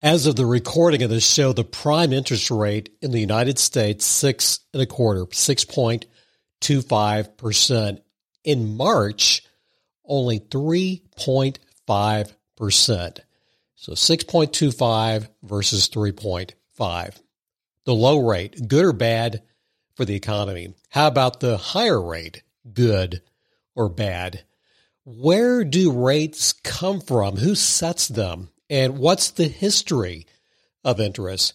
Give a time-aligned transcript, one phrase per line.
[0.00, 4.04] As of the recording of this show, the prime interest rate in the United States,
[4.04, 8.00] six and a quarter, 6.25%.
[8.44, 9.42] In March,
[10.04, 13.18] only 3.5%.
[13.74, 17.16] So 6.25 versus 3.5.
[17.84, 19.42] The low rate, good or bad
[19.96, 20.74] for the economy?
[20.90, 23.20] How about the higher rate, good
[23.74, 24.44] or bad?
[25.04, 27.38] Where do rates come from?
[27.38, 28.50] Who sets them?
[28.70, 30.26] And what's the history
[30.84, 31.54] of interest?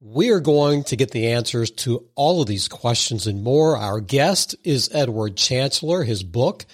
[0.00, 3.76] We are going to get the answers to all of these questions and more.
[3.76, 6.04] Our guest is Edward Chancellor.
[6.04, 6.66] His book,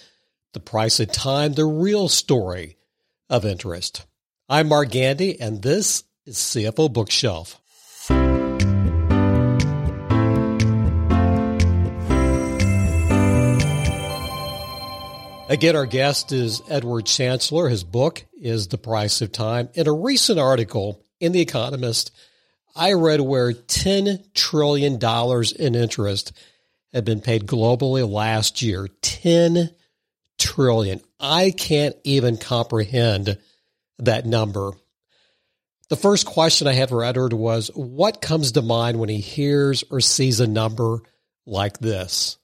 [0.52, 2.76] The Price of Time, The Real Story
[3.28, 4.06] of Interest.
[4.48, 7.59] I'm Mark Gandy, and this is CFO Bookshelf.
[15.50, 17.68] Again, our guest is Edward Chancellor.
[17.68, 19.68] His book is The Price of Time.
[19.74, 22.12] In a recent article in The Economist,
[22.76, 25.00] I read where $10 trillion
[25.58, 26.32] in interest
[26.92, 28.86] had been paid globally last year.
[29.02, 29.70] 10
[30.38, 31.00] trillion.
[31.18, 33.36] I can't even comprehend
[33.98, 34.70] that number.
[35.88, 39.82] The first question I had for Edward was what comes to mind when he hears
[39.90, 41.00] or sees a number
[41.44, 42.38] like this?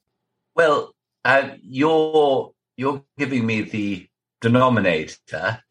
[0.56, 0.90] Well,
[1.24, 4.08] uh, your you're giving me the
[4.40, 5.62] denominator,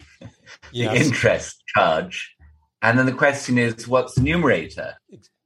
[0.72, 0.94] yes.
[0.94, 2.36] the interest charge,
[2.82, 4.96] and then the question is, what's the numerator?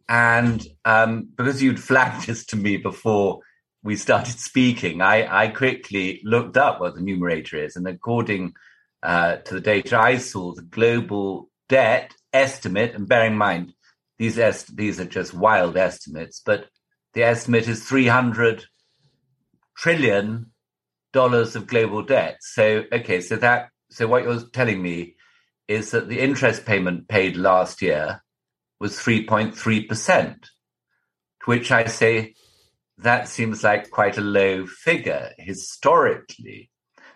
[0.07, 3.39] And um, because you'd flagged this to me before
[3.83, 8.55] we started speaking, I, I quickly looked up what the numerator is, and according
[9.03, 13.73] uh, to the data I saw, the global debt estimate, and bearing in mind
[14.17, 16.67] these est- these are just wild estimates, but
[17.13, 18.65] the estimate is 300
[19.77, 20.51] trillion
[21.13, 22.37] dollars of global debt.
[22.41, 25.15] So, okay, so that, so what you're telling me
[25.67, 28.23] is that the interest payment paid last year
[28.79, 30.49] was 3.3%, to
[31.45, 32.35] which I say
[32.97, 36.69] that seems like quite a low figure historically.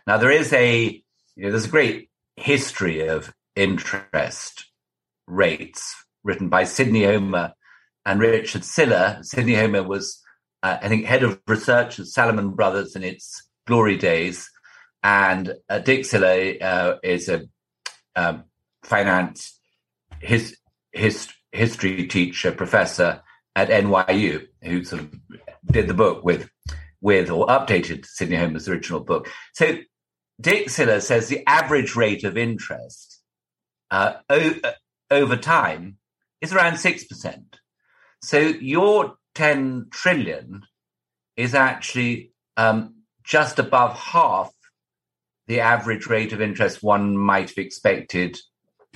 [0.08, 1.02] Now, there is a,
[1.36, 4.66] you know, there's a great history of interest
[5.28, 7.54] rates written by Sidney Homer
[8.06, 9.20] and Richard Sylla.
[9.24, 10.22] Sidney Homer was,
[10.62, 14.50] uh, I think, head of research at Salomon Brothers in its glory days.
[15.03, 17.44] And uh, Dick Sylla uh, is a
[18.16, 18.46] um,
[18.84, 19.59] finance
[20.19, 20.57] his,
[20.91, 23.22] his history teacher professor
[23.56, 25.13] at NYU who sort of
[25.72, 26.50] did the book with
[27.01, 29.29] with or updated Sidney Homer's original book.
[29.53, 29.78] So
[30.40, 33.22] Dick Sylla says the average rate of interest
[33.91, 34.72] uh, o- uh,
[35.12, 35.97] over time
[36.41, 37.59] is around six percent.
[38.22, 40.63] So your ten trillion
[41.35, 44.52] is actually um, just above half
[45.48, 48.38] the average rate of interest one might have expected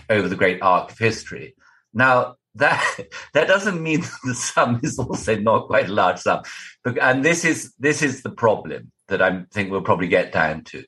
[0.09, 1.55] over the great arc of history.
[1.93, 2.99] Now, that
[3.33, 6.43] that doesn't mean the sum is also not quite a large sum,
[6.85, 10.83] and this is this is the problem that I think we'll probably get down to,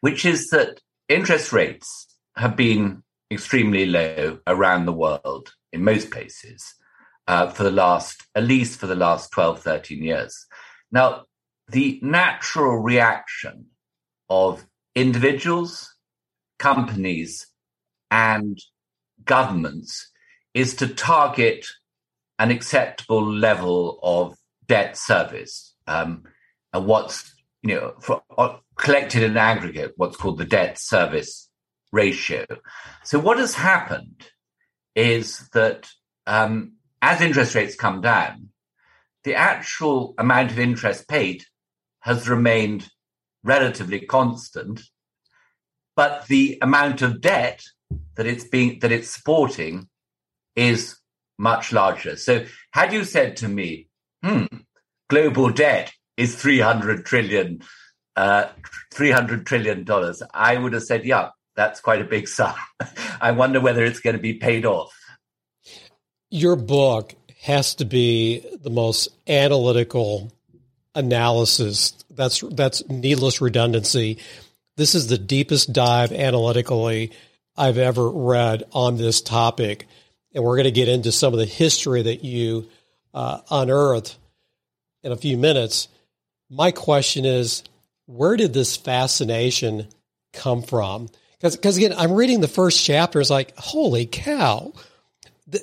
[0.00, 2.06] which is that interest rates
[2.36, 6.74] have been extremely low around the world in most places
[7.26, 10.46] uh, for the last at least for the last 12 13 years
[10.92, 11.24] now
[11.68, 13.66] the natural reaction
[14.28, 15.94] of individuals,
[16.58, 17.46] companies,
[18.10, 18.58] and
[19.24, 20.10] governments
[20.52, 21.66] is to target
[22.38, 24.36] an acceptable level of
[24.66, 25.74] debt service.
[25.86, 26.24] Um,
[26.72, 31.48] and what's, you know, for, uh, collected in aggregate, what's called the debt service
[31.92, 32.44] ratio.
[33.04, 34.28] So what has happened
[34.94, 35.88] is that
[36.26, 38.48] um, as interest rates come down,
[39.24, 41.44] the actual amount of interest paid
[42.04, 42.86] has remained
[43.42, 44.82] relatively constant,
[45.96, 47.62] but the amount of debt
[48.16, 49.88] that it's being that it's supporting
[50.54, 50.96] is
[51.38, 52.16] much larger.
[52.16, 53.88] So had you said to me,
[54.22, 54.44] hmm,
[55.08, 57.62] global debt is 300 trillion,
[58.16, 58.48] uh,
[58.92, 62.54] 300 trillion dollars, I would have said, yeah, that's quite a big sum.
[63.18, 64.94] I wonder whether it's going to be paid off.
[66.30, 70.32] Your book has to be the most analytical
[70.94, 71.92] analysis.
[72.10, 74.18] That's that's needless redundancy.
[74.76, 77.12] This is the deepest dive analytically
[77.56, 79.86] I've ever read on this topic,
[80.34, 82.68] and we're going to get into some of the history that you
[83.12, 84.16] uh, unearthed
[85.02, 85.88] in a few minutes.
[86.50, 87.62] My question is,
[88.06, 89.88] where did this fascination
[90.32, 91.08] come from?
[91.40, 93.20] Because again, I'm reading the first chapter.
[93.20, 94.72] It's like, holy cow!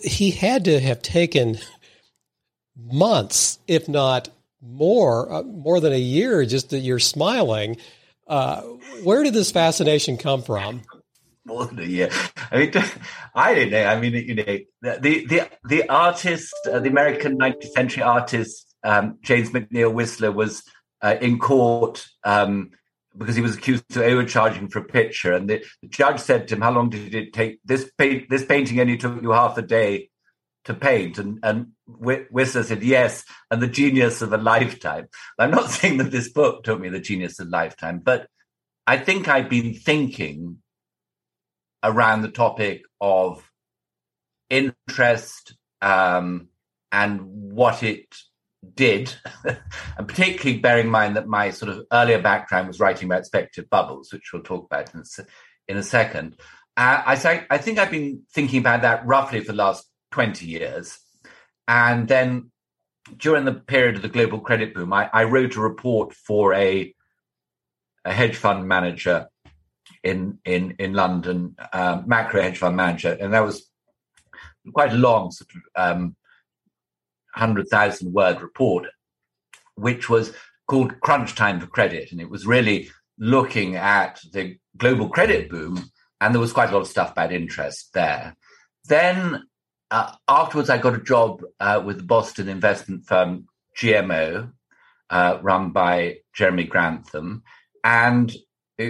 [0.04, 1.58] He had to have taken
[2.78, 4.30] months, if not
[4.62, 7.78] more, uh, more than a year, just that you're smiling.
[8.28, 8.62] Uh,
[9.04, 10.82] where did this fascination come from?
[11.44, 12.10] more than a year.
[12.52, 12.72] I mean,
[13.36, 13.84] I don't know.
[13.84, 19.18] I mean, you know, the the the artist, uh, the American 19th century artist um,
[19.22, 20.64] James McNeill Whistler was
[21.02, 22.72] uh, in court um,
[23.18, 26.56] because he was accused of overcharging for a picture, and the, the, judge said to
[26.56, 27.60] him, "How long did it take?
[27.66, 30.10] This this painting only took you half a day
[30.66, 35.70] to paint." And and Whistler said, "Yes, and the genius of a lifetime." I'm not
[35.72, 38.28] saying that this book took me the genius of a lifetime, but
[38.88, 40.58] I think I've been thinking
[41.84, 43.50] around the topic of
[44.50, 46.50] interest um,
[46.92, 48.14] and what it
[48.76, 49.14] did,
[49.98, 53.70] and particularly bearing in mind that my sort of earlier background was writing about speculative
[53.70, 55.24] bubbles, which we'll talk about in a,
[55.68, 56.36] in a second.
[56.78, 61.00] Uh, I, I think I've been thinking about that roughly for the last 20 years.
[61.68, 62.52] And then
[63.18, 66.94] during the period of the global credit boom, I, I wrote a report for a,
[68.06, 69.28] a hedge fund manager
[70.04, 73.70] in in in London, um, macro hedge fund manager, and that was
[74.74, 76.16] quite a long sort of um,
[77.34, 78.88] hundred thousand word report,
[79.76, 80.34] which was
[80.68, 85.92] called Crunch Time for Credit, and it was really looking at the global credit boom,
[86.20, 88.36] and there was quite a lot of stuff about interest there.
[88.86, 89.44] Then
[89.92, 93.48] uh, afterwards, I got a job uh, with the Boston investment firm
[93.78, 94.52] GMO,
[95.10, 97.44] uh, run by Jeremy Grantham,
[97.84, 98.34] and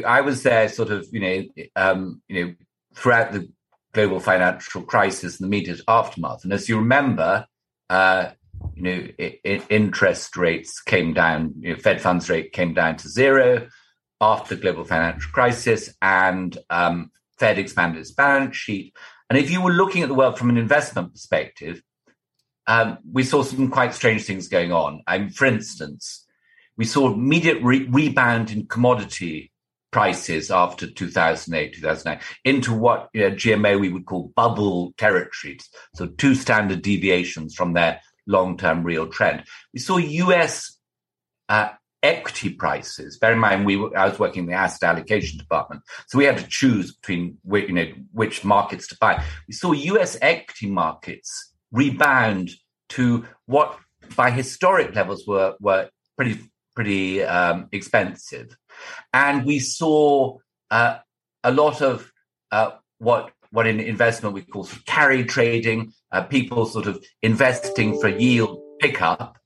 [0.06, 2.54] I was there sort of, you know, um, you know,
[2.96, 3.50] throughout the
[3.94, 6.44] global financial crisis and the immediate aftermath.
[6.44, 7.46] And as you remember,
[7.90, 8.30] uh,
[8.76, 9.08] you know,
[9.70, 13.68] interest rates came down, you know, Fed funds rate came down to zero
[14.22, 18.94] after the global financial crisis, and um, Fed expanded its balance sheet.
[19.32, 21.82] And if you were looking at the world from an investment perspective,
[22.68, 25.04] um, we saw some quite strange things going on.
[25.10, 26.26] Mean, for instance,
[26.76, 29.54] we saw immediate re- rebound in commodity
[29.90, 35.66] prices after 2008, 2009 into what you know, GMO we would call bubble territories.
[35.96, 39.46] So two standard deviations from their long-term real trend.
[39.74, 40.78] We saw US
[41.48, 41.70] uh,
[42.04, 43.18] equity prices.
[43.18, 46.26] Bear in mind, we were, I was working in the asset allocation department, so we
[46.26, 49.24] had to choose between you know which markets to buy.
[49.48, 52.52] We saw US equity markets rebound
[52.90, 53.78] to what
[54.16, 56.40] by historic levels were were pretty
[56.76, 58.56] pretty um, expensive.
[59.14, 60.38] And we saw
[60.70, 60.98] uh,
[61.44, 62.12] a lot of
[62.52, 68.08] uh, what what in investment we call carry trading, uh, people sort of investing for
[68.08, 69.38] yield pickup,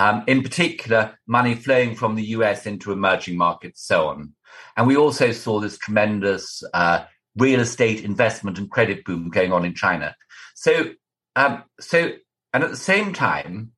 [0.00, 4.32] um, in particular, money flowing from the US into emerging markets, so on.
[4.74, 7.04] And we also saw this tremendous uh,
[7.36, 10.16] real estate investment and credit boom going on in China.
[10.54, 10.92] So,
[11.36, 12.12] um, so,
[12.54, 13.72] and at the same time,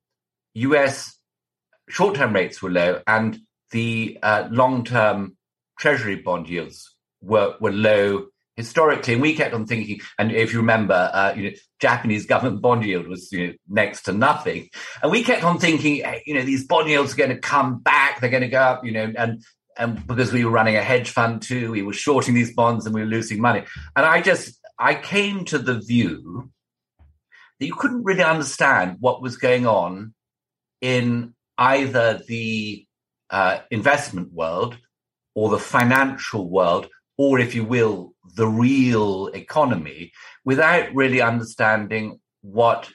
[0.53, 1.19] US
[1.89, 3.39] short-term rates were low, and
[3.71, 5.35] the uh, long-term
[5.77, 9.15] treasury bond yields were were low historically.
[9.15, 13.07] We kept on thinking, and if you remember, uh, you know, Japanese government bond yield
[13.07, 14.69] was you know, next to nothing,
[15.01, 18.19] and we kept on thinking, you know, these bond yields are going to come back,
[18.19, 19.43] they're going to go up, you know, and
[19.77, 22.93] and because we were running a hedge fund too, we were shorting these bonds and
[22.93, 23.63] we were losing money.
[23.95, 26.51] And I just I came to the view
[27.59, 30.13] that you couldn't really understand what was going on
[30.81, 32.85] in either the
[33.29, 34.77] uh, investment world
[35.35, 40.11] or the financial world, or if you will, the real economy,
[40.45, 42.89] without really understanding what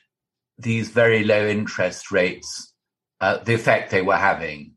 [0.59, 2.75] these very low interest rates,
[3.21, 4.73] uh, the effect they were having.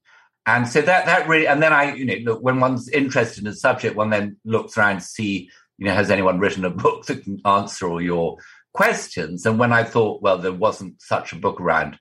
[0.46, 3.52] And so that that really, and then I, you know, look when one's interested in
[3.52, 7.06] a subject, one then looks around to see, you know, has anyone written a book
[7.06, 8.38] that can answer all your
[8.74, 9.46] questions?
[9.46, 12.00] And when I thought, well, there wasn't such a book around,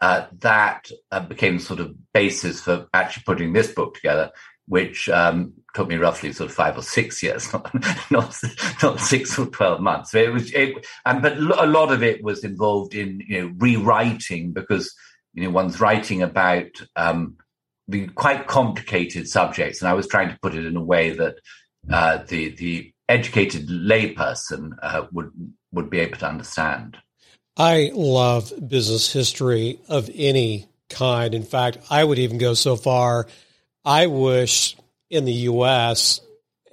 [0.00, 4.30] uh, that uh, became sort of basis for actually putting this book together,
[4.66, 7.74] which um, took me roughly sort of five or six years, not
[8.10, 8.42] not,
[8.82, 10.14] not six or twelve months.
[10.14, 14.52] It was, it, and but a lot of it was involved in you know rewriting
[14.52, 14.94] because
[15.34, 17.36] you know one's writing about um,
[17.88, 21.36] the quite complicated subjects, and I was trying to put it in a way that
[21.90, 25.32] uh, the the educated layperson uh, would
[25.72, 26.96] would be able to understand.
[27.56, 31.34] I love business history of any kind.
[31.34, 33.26] In fact, I would even go so far.
[33.84, 34.76] I wish
[35.10, 36.20] in the US,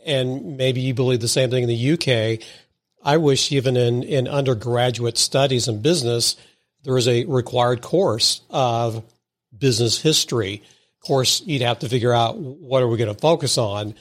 [0.06, 2.46] and maybe you believe the same thing in the UK,
[3.04, 6.36] I wish even in, in undergraduate studies in business,
[6.84, 9.04] there is a required course of
[9.58, 10.62] business history.
[11.02, 13.96] Of course, you'd have to figure out what are we going to focus on.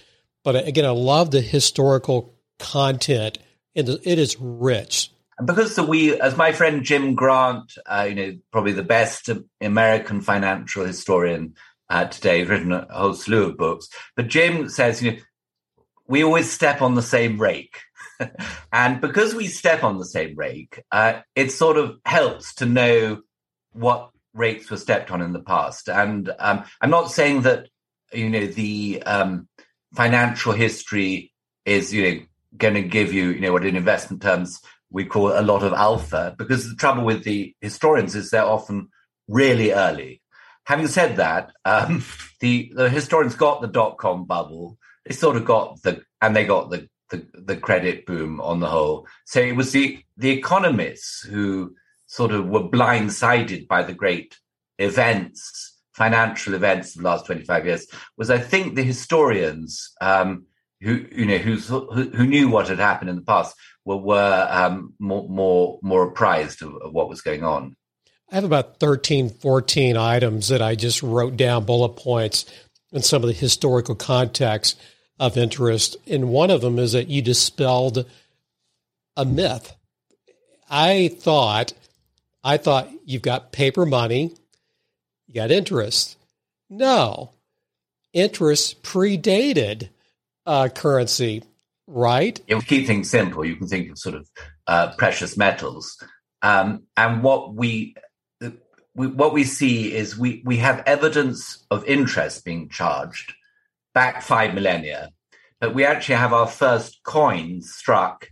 [0.44, 3.38] But again, I love the historical content,
[3.74, 5.10] and it is rich.
[5.38, 9.30] And because the we, as my friend Jim Grant, uh, you know, probably the best
[9.60, 11.54] American financial historian
[11.90, 13.88] uh, today, written a whole slew of books.
[14.16, 15.18] But Jim says, you know,
[16.06, 17.78] we always step on the same rake.
[18.72, 23.22] and because we step on the same rake, uh, it sort of helps to know
[23.72, 25.88] what rakes were stepped on in the past.
[25.88, 27.68] And um, I'm not saying that
[28.12, 29.48] you know the um,
[29.94, 31.32] financial history
[31.64, 32.20] is you know
[32.56, 35.72] going to give you you know what in investment terms we call a lot of
[35.74, 38.88] alpha because the trouble with the historians is they're often
[39.28, 40.22] really early.
[40.68, 42.04] Having said that, um,
[42.40, 44.76] the the historians got the dot com bubble.
[45.06, 48.66] They sort of got the and they got the, the the credit boom on the
[48.66, 49.06] whole.
[49.24, 51.74] So it was the the economists who
[52.06, 54.36] sort of were blindsided by the great
[54.78, 57.86] events, financial events of the last 25 years,
[58.18, 60.44] was I think the historians um,
[60.82, 64.94] who, you know, who, who knew what had happened in the past were, were um,
[64.98, 67.76] more, more, more apprised of, of what was going on.
[68.30, 72.44] I have about 13, 14 items that I just wrote down bullet points
[72.92, 74.78] and some of the historical context
[75.18, 75.96] of interest.
[76.06, 78.04] And one of them is that you dispelled
[79.16, 79.74] a myth.
[80.70, 81.72] I thought
[82.44, 84.32] I thought you've got paper money,
[85.26, 86.16] you got interest.
[86.70, 87.32] No,
[88.12, 89.88] interest predated
[90.46, 91.42] uh, currency,
[91.86, 92.40] right?
[92.46, 94.28] If keep things simple, you can think of sort of
[94.66, 96.02] uh, precious metals.
[96.42, 97.96] Um, and what we,
[98.98, 103.32] we, what we see is we, we have evidence of interest being charged
[103.94, 105.10] back five millennia,
[105.60, 108.28] but we actually have our first coins struck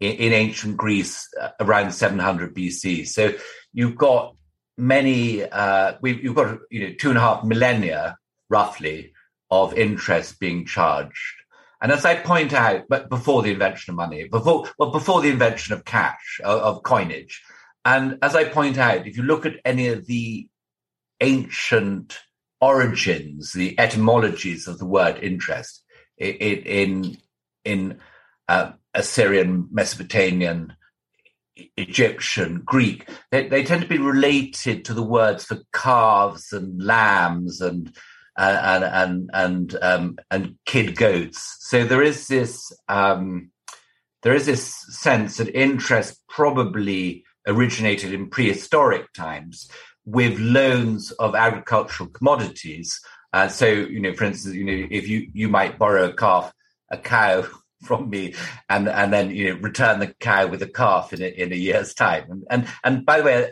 [0.00, 3.06] in, in ancient Greece uh, around 700 BC.
[3.06, 3.34] So
[3.72, 4.34] you've got
[4.76, 8.18] many, uh, you've got you know two and a half millennia
[8.50, 9.12] roughly
[9.52, 11.34] of interest being charged.
[11.80, 15.30] And as I point out, but before the invention of money, before well, before the
[15.30, 17.40] invention of cash, of, of coinage,
[17.84, 20.48] and as I point out, if you look at any of the
[21.20, 22.18] ancient
[22.60, 25.82] origins, the etymologies of the word interest,
[26.16, 27.16] it, in
[27.64, 27.98] in
[28.48, 30.74] uh, Assyrian, Mesopotamian,
[31.76, 37.60] Egyptian, Greek, they, they, tend to be related to the words for calves and lambs
[37.60, 37.94] and
[38.38, 41.56] uh, and and and um, and kid goats.
[41.60, 43.50] So there is this um,
[44.22, 49.68] there is this sense that interest probably originated in prehistoric times
[50.04, 53.00] with loans of agricultural commodities.
[53.32, 56.52] Uh, so you know, for instance, you know, if you you might borrow a calf,
[56.90, 57.44] a cow
[57.82, 58.32] from me
[58.68, 61.56] and and then you know return the cow with a calf in a, in a
[61.56, 63.50] year's time and, and and by the way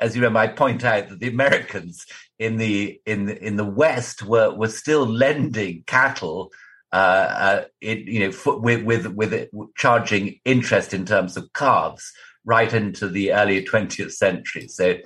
[0.00, 2.06] as you remember, I point out that the Americans
[2.38, 6.52] in the in the, in the West were were still lending cattle,
[6.92, 12.12] uh, uh, it, you know, with with with charging interest in terms of calves
[12.46, 14.68] right into the early 20th century.
[14.68, 14.96] So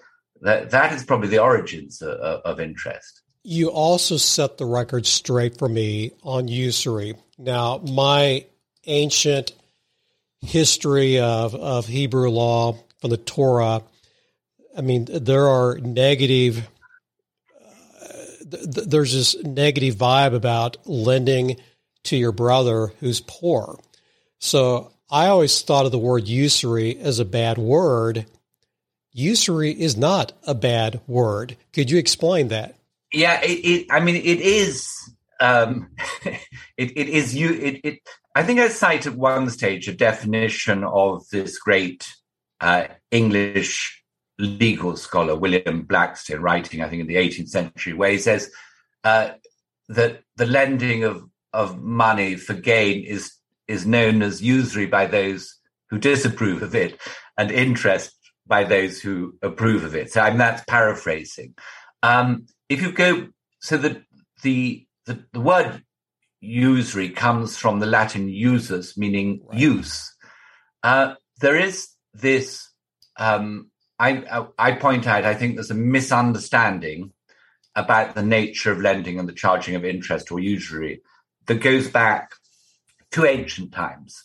[0.42, 3.22] that that is probably the origins of, of interest.
[3.42, 7.14] You also set the record straight for me on usury.
[7.38, 8.46] Now, my
[8.86, 9.52] ancient
[10.42, 13.82] history of, of Hebrew law from the Torah,
[14.76, 16.68] I mean, there are negative,
[18.02, 18.06] uh,
[18.50, 21.56] th- there's this negative vibe about lending
[22.04, 23.78] to your brother who's poor.
[24.38, 28.26] So I always thought of the word usury as a bad word.
[29.12, 31.56] Usury is not a bad word.
[31.72, 32.76] Could you explain that?
[33.12, 34.88] Yeah, it, it I mean, it is.
[35.40, 35.90] Um,
[36.24, 36.38] it,
[36.96, 37.52] it is you.
[37.52, 37.98] It, it
[38.34, 42.06] I think I cite at one stage a definition of this great
[42.60, 44.00] uh, English
[44.38, 48.50] legal scholar, William Blackstone, writing, I think, in the 18th century, where he says
[49.04, 49.30] uh,
[49.88, 53.32] that the lending of, of money for gain is,
[53.70, 55.56] is known as usury by those
[55.88, 57.00] who disapprove of it
[57.38, 58.12] and interest
[58.46, 60.12] by those who approve of it.
[60.12, 61.54] So I'm that's paraphrasing.
[62.02, 63.28] Um, if you go,
[63.60, 64.02] so the,
[64.42, 65.82] the, the, the word
[66.40, 69.58] usury comes from the Latin usus, meaning right.
[69.58, 70.12] use.
[70.82, 72.68] Uh, there is this.
[73.16, 75.24] Um, I, I point out.
[75.24, 77.12] I think there's a misunderstanding
[77.76, 81.02] about the nature of lending and the charging of interest or usury
[81.46, 82.32] that goes back
[83.12, 84.24] to ancient times,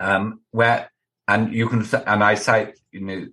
[0.00, 0.90] um, where
[1.28, 3.26] and you can and I cite you know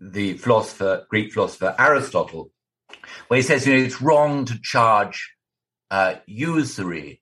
[0.00, 2.50] the philosopher Greek philosopher Aristotle,
[3.28, 5.34] where he says you know it's wrong to charge
[5.90, 7.20] uh, usury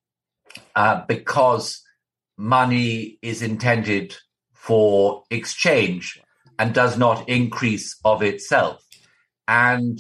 [0.75, 1.83] uh, because
[2.37, 4.17] money is intended
[4.53, 6.21] for exchange
[6.59, 8.85] and does not increase of itself.
[9.47, 9.99] And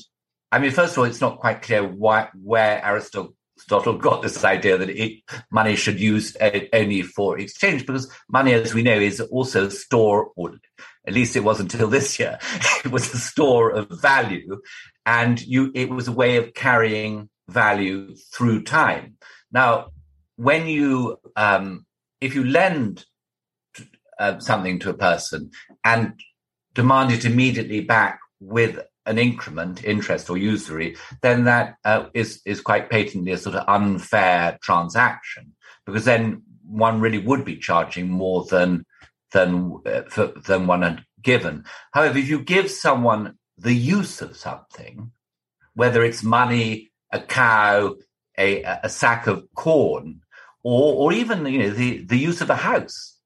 [0.50, 3.34] I mean, first of all, it's not quite clear why, where Aristotle
[3.68, 6.36] got this idea that it, money should use
[6.72, 10.54] only for exchange, because money, as we know, is also store, or
[11.06, 12.38] at least it was until this year,
[12.84, 14.60] it was a store of value,
[15.06, 19.16] and you, it was a way of carrying value through time.
[19.50, 19.88] Now,
[20.36, 21.86] when you um,
[22.20, 23.04] if you lend
[24.18, 25.50] uh, something to a person
[25.84, 26.12] and
[26.74, 32.60] demand it immediately back with an increment, interest or usury, then that uh, is is
[32.60, 35.54] quite patently a sort of unfair transaction
[35.86, 38.84] because then one really would be charging more than
[39.32, 41.64] than uh, for, than one had given.
[41.92, 45.10] However, if you give someone the use of something,
[45.74, 47.96] whether it's money, a cow,
[48.36, 50.20] a, a sack of corn,
[50.62, 53.16] or or even you know the the use of a house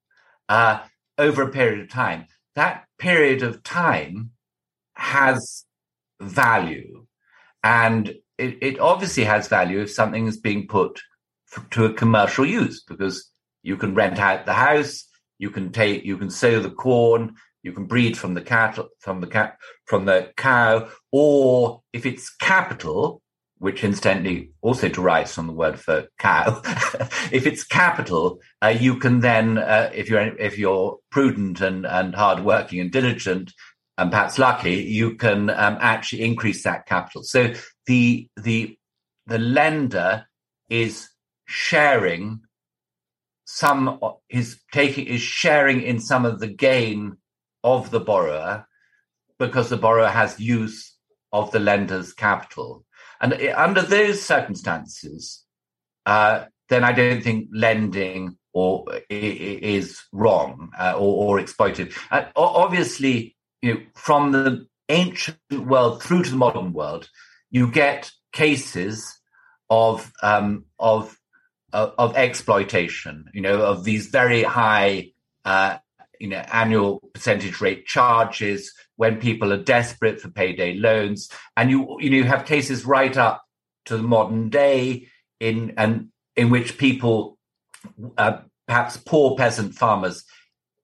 [0.49, 0.81] uh,
[1.19, 4.31] over a period of time, that period of time
[4.95, 5.65] has
[6.23, 7.07] value,
[7.62, 11.00] and it, it obviously has value if something is being put
[11.71, 13.31] to a commercial use because
[13.62, 15.05] you can rent out the house,
[15.38, 19.21] you can take, you can sow the corn, you can breed from the cattle, from
[19.21, 23.23] the cat, from the cow, or if it's capital,
[23.59, 26.61] which incidentally also derives from the word for cow.
[27.31, 32.14] if it's capital, uh, you can then, uh, if you're if you're prudent and and
[32.17, 33.52] hardworking and diligent,
[34.03, 37.23] and perhaps lucky, you can um, actually increase that capital.
[37.23, 37.55] So
[37.87, 38.77] the the
[39.27, 40.27] the lender
[40.69, 41.09] is
[41.47, 42.41] sharing
[43.45, 47.17] some is taking is sharing in some of the gain
[47.63, 48.67] of the borrower
[49.39, 50.97] because the borrower has use
[51.33, 52.85] of the lender's capital
[53.21, 55.45] and under those circumstances
[56.07, 63.37] uh, then i don't think lending or is wrong uh, or, or exploited uh, obviously
[63.62, 67.09] you know from the ancient world through to the modern world
[67.50, 69.19] you get cases
[69.71, 71.16] of um, of
[71.73, 75.12] of, of exploitation, you know, of these very high,
[75.45, 75.78] uh,
[76.21, 81.97] you know, annual percentage rate charges when people are desperate for payday loans, and you
[82.00, 83.42] you know you have cases right up
[83.87, 85.09] to the modern day
[85.40, 87.38] in and in which people,
[88.16, 88.38] uh,
[88.69, 90.25] perhaps poor peasant farmers,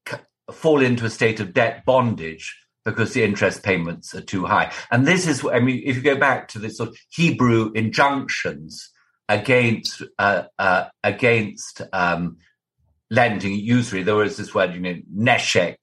[0.08, 0.16] c-
[0.50, 2.56] fall into a state of debt bondage
[2.88, 4.72] because the interest payments are too high.
[4.90, 8.90] And this is, I mean, if you go back to the sort of Hebrew injunctions
[9.28, 12.38] against uh, uh, against um,
[13.10, 14.02] lending usury.
[14.02, 15.76] There was this word, you know, neshek,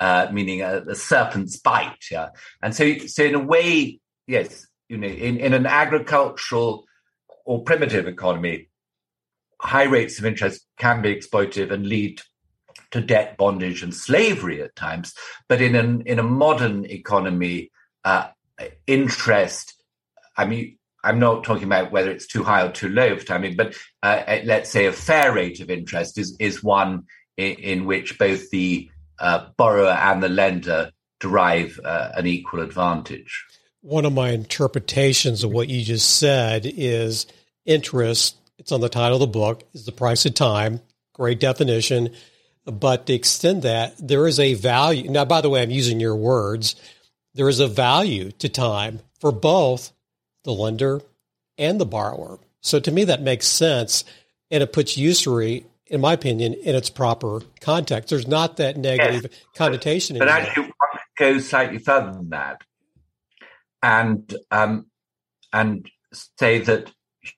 [0.00, 2.06] uh, meaning a, a, serpent's bite.
[2.10, 2.30] Yeah,
[2.62, 6.84] and so so in a way, yes, you know, in, in an agricultural
[7.44, 8.68] or primitive economy,
[9.60, 12.20] high rates of interest can be exploitive and lead
[12.90, 15.14] to debt bondage and slavery at times.
[15.48, 17.70] But in an in a modern economy,
[18.04, 18.28] uh,
[18.86, 19.74] interest.
[20.36, 23.56] I mean, I'm not talking about whether it's too high or too low for timing,
[23.56, 27.04] but uh, uh, let's say a fair rate of interest is is one
[27.36, 33.44] in, in which both the uh, borrower and the lender derive uh, an equal advantage.
[33.80, 37.26] One of my interpretations of what you just said is
[37.64, 38.36] interest.
[38.58, 39.62] It's on the title of the book.
[39.72, 40.80] Is the price of time?
[41.14, 42.10] Great definition,
[42.70, 45.10] but to extend that, there is a value.
[45.10, 46.76] Now, by the way, I'm using your words.
[47.34, 49.92] There is a value to time for both
[50.44, 51.00] the lender
[51.56, 52.38] and the borrower.
[52.60, 54.04] So to me, that makes sense.
[54.50, 58.10] And it puts usury, in my opinion, in its proper context.
[58.10, 60.18] There's not that negative yes, connotation.
[60.18, 60.72] But, but actually,
[61.18, 62.62] goes slightly further than that,
[63.82, 64.86] and um,
[65.52, 65.86] and
[66.38, 66.90] say that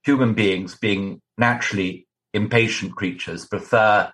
[0.04, 4.12] human beings, being naturally impatient creatures, prefer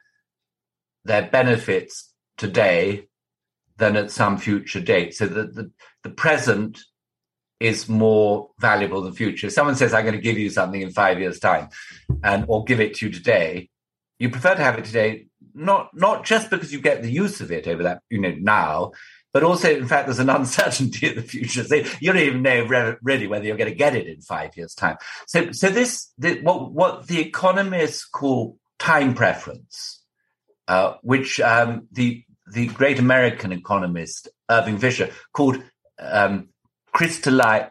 [1.06, 3.08] their benefits today
[3.78, 5.14] than at some future date.
[5.14, 5.70] So that the,
[6.02, 6.80] the present
[7.60, 9.46] is more valuable than future.
[9.46, 11.68] If someone says, I'm going to give you something in five years' time
[12.22, 13.70] and or give it to you today,
[14.18, 17.50] you prefer to have it today, not not just because you get the use of
[17.52, 18.92] it over that, you know, now,
[19.36, 21.62] but also, in fact, there's an uncertainty in the future.
[21.64, 24.56] So you don't even know re- really whether you're going to get it in five
[24.56, 24.96] years' time.
[25.26, 29.95] So, so this, the, what what the economists call time preference,
[30.68, 35.62] uh, which um, the the great American economist Irving Fisher called
[35.98, 36.48] um,
[36.94, 37.68] crystalli-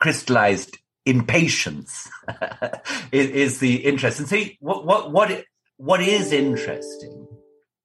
[0.00, 2.08] crystallized impatience
[3.12, 4.20] is, is, the interest.
[4.20, 5.44] And see, what, what, what,
[5.76, 7.26] what is interesting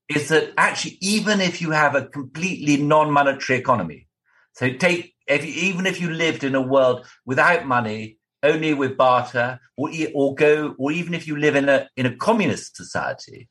[0.10, 4.08] is that actually, even if you have a completely non-monetary economy,
[4.54, 8.98] so take, if you, even if you lived in a world without money, only with
[8.98, 13.50] barter, or, or go, or even if you live in a, in a communist society,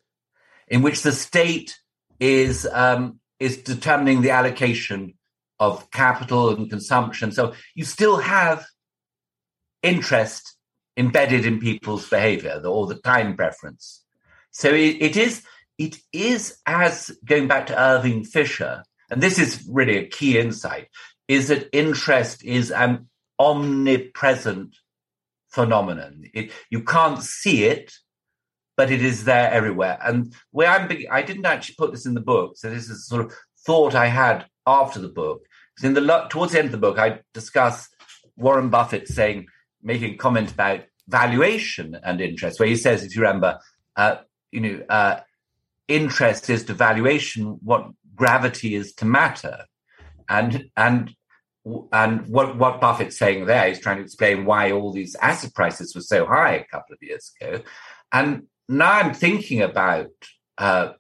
[0.69, 1.79] in which the state
[2.19, 5.15] is, um, is determining the allocation
[5.59, 7.33] of capital and consumption.
[7.33, 8.67] So you still have
[9.83, 10.57] interest
[10.97, 14.05] embedded in people's behavior or the time preference.
[14.51, 15.43] So it, it is
[15.79, 20.89] it is as going back to Irving Fisher, and this is really a key insight,
[21.29, 24.75] is that interest is an omnipresent
[25.51, 26.25] phenomenon.
[26.33, 27.93] It, you can't see it,
[28.77, 29.99] but it is there everywhere.
[30.03, 33.25] And where I'm, I didn't actually put this in the book, so this is sort
[33.25, 33.33] of
[33.65, 35.47] thought I had after the book.
[35.75, 37.89] Because in the towards the end of the book, I discuss
[38.37, 39.47] Warren Buffett saying,
[39.83, 43.59] making a comment about valuation and interest, where he says, if you remember,
[43.97, 44.17] uh,
[44.51, 45.21] you know, uh,
[45.89, 49.65] interest is to valuation what gravity is to matter,
[50.29, 51.15] and and
[51.93, 55.95] and what what Buffett's saying there is trying to explain why all these asset prices
[55.95, 57.63] were so high a couple of years ago,
[58.13, 60.11] and now I'm thinking about
[60.59, 60.93] uh,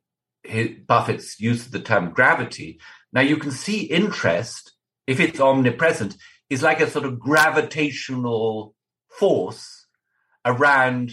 [0.42, 2.80] his, Buffett's use of the term gravity.
[3.12, 4.72] Now you can see interest,
[5.06, 6.16] if it's omnipresent,
[6.48, 8.74] is like a sort of gravitational
[9.08, 9.86] force
[10.44, 11.12] around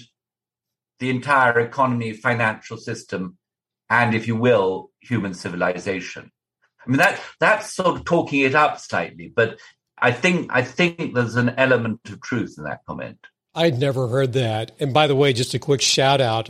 [0.99, 3.37] the entire economy, financial system,
[3.89, 6.31] and, if you will, human civilization.
[6.85, 9.59] I mean that that's sort of talking it up slightly, but
[9.97, 13.19] I think I think there's an element of truth in that comment.
[13.55, 14.71] I'd never heard that.
[14.79, 16.49] And by the way, just a quick shout out.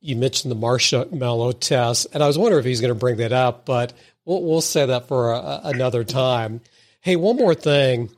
[0.00, 3.32] You mentioned the marshmallow test, and I was wondering if he's going to bring that
[3.32, 3.92] up, but
[4.24, 6.60] we'll, we'll say that for a, another time.
[7.00, 8.10] Hey, one more thing.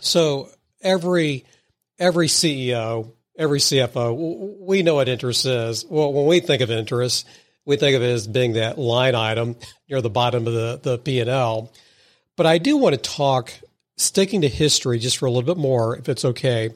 [0.00, 0.48] So
[0.80, 1.44] every
[1.98, 5.84] every CEO, every CFO, we know what interest is.
[5.88, 7.26] Well, when we think of interest,
[7.64, 9.56] we think of it as being that line item
[9.88, 11.72] near the bottom of the, the P&L.
[12.36, 13.52] But I do want to talk,
[13.96, 16.70] sticking to history just for a little bit more, if it's okay.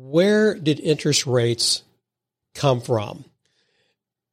[0.00, 1.82] Where did interest rates
[2.54, 3.24] come from?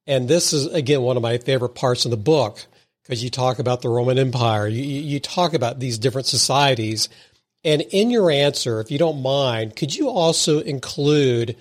[0.08, 2.64] And this is, again, one of my favorite parts of the book
[3.02, 7.10] because you talk about the Roman Empire, you, you talk about these different societies.
[7.64, 11.56] And in your answer, if you don't mind, could you also include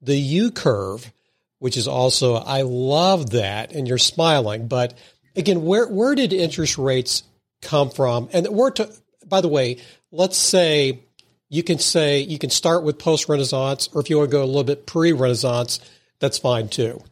[0.00, 1.12] the U curve
[1.58, 4.68] which is also I love that, and you're smiling.
[4.68, 4.94] But
[5.36, 7.22] again, where where did interest rates
[7.62, 8.28] come from?
[8.32, 8.90] And we're to
[9.26, 9.78] by the way,
[10.10, 11.00] let's say
[11.48, 14.42] you can say you can start with post Renaissance, or if you want to go
[14.42, 15.80] a little bit pre Renaissance,
[16.18, 17.02] that's fine too.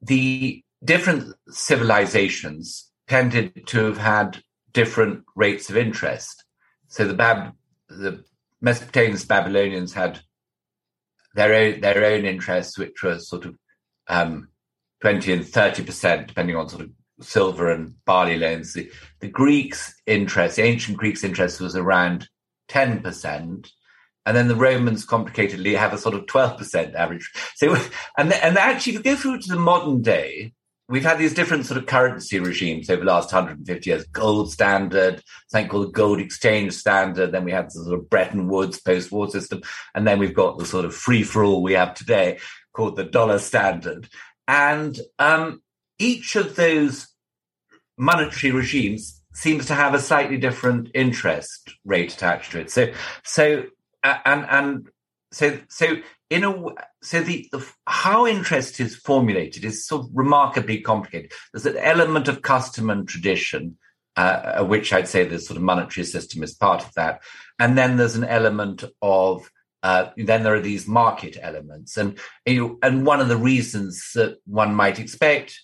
[0.00, 4.42] The different civilizations tended to have had
[4.72, 6.44] different rates of interest.
[6.88, 7.54] So the Bab,
[7.88, 8.24] the
[8.62, 10.20] Mesopotamians, Babylonians had
[11.34, 13.56] their own their own interests, which were sort of
[14.08, 14.48] um,
[15.00, 16.90] twenty and thirty percent, depending on sort of
[17.20, 18.74] silver and barley loans.
[18.74, 18.90] The,
[19.20, 22.28] the Greeks' interest, the ancient Greeks' interest, was around
[22.68, 23.70] ten percent,
[24.26, 27.30] and then the Romans complicatedly have a sort of twelve percent average.
[27.56, 27.74] So,
[28.18, 30.52] and and actually, if you go through to the modern day,
[30.92, 34.04] we've had these different sort of currency regimes over the last 150 years.
[34.08, 37.32] Gold standard, something called the gold exchange standard.
[37.32, 39.62] Then we had the sort of Bretton Woods post-war system.
[39.94, 42.40] And then we've got the sort of free-for-all we have today
[42.74, 44.10] called the dollar standard.
[44.46, 45.62] And um,
[45.98, 47.08] each of those
[47.96, 52.70] monetary regimes seems to have a slightly different interest rate attached to it.
[52.70, 52.92] So,
[53.24, 53.64] so,
[54.02, 54.88] and, and
[55.32, 55.96] so, so
[56.32, 56.64] in a
[57.02, 61.32] so the, the, how interest is formulated is sort of remarkably complicated.
[61.52, 63.76] There's an element of custom and tradition,
[64.16, 67.22] uh, which I'd say the sort of monetary system is part of that,
[67.58, 69.50] and then there's an element of
[69.82, 74.12] uh, then there are these market elements, and you know, and one of the reasons
[74.14, 75.60] that one might expect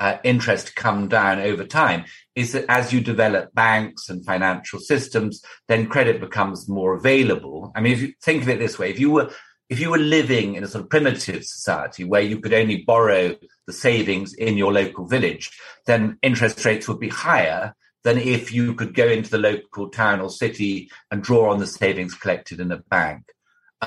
[0.00, 5.42] uh, interest come down over time is that as you develop banks and financial systems,
[5.68, 7.70] then credit becomes more available.
[7.76, 9.30] I mean, if you think of it this way, if you were
[9.68, 13.36] if you were living in a sort of primitive society where you could only borrow
[13.68, 18.74] the savings in your local village, then interest rates would be higher than if you
[18.74, 22.72] could go into the local town or city and draw on the savings collected in
[22.72, 23.22] a bank.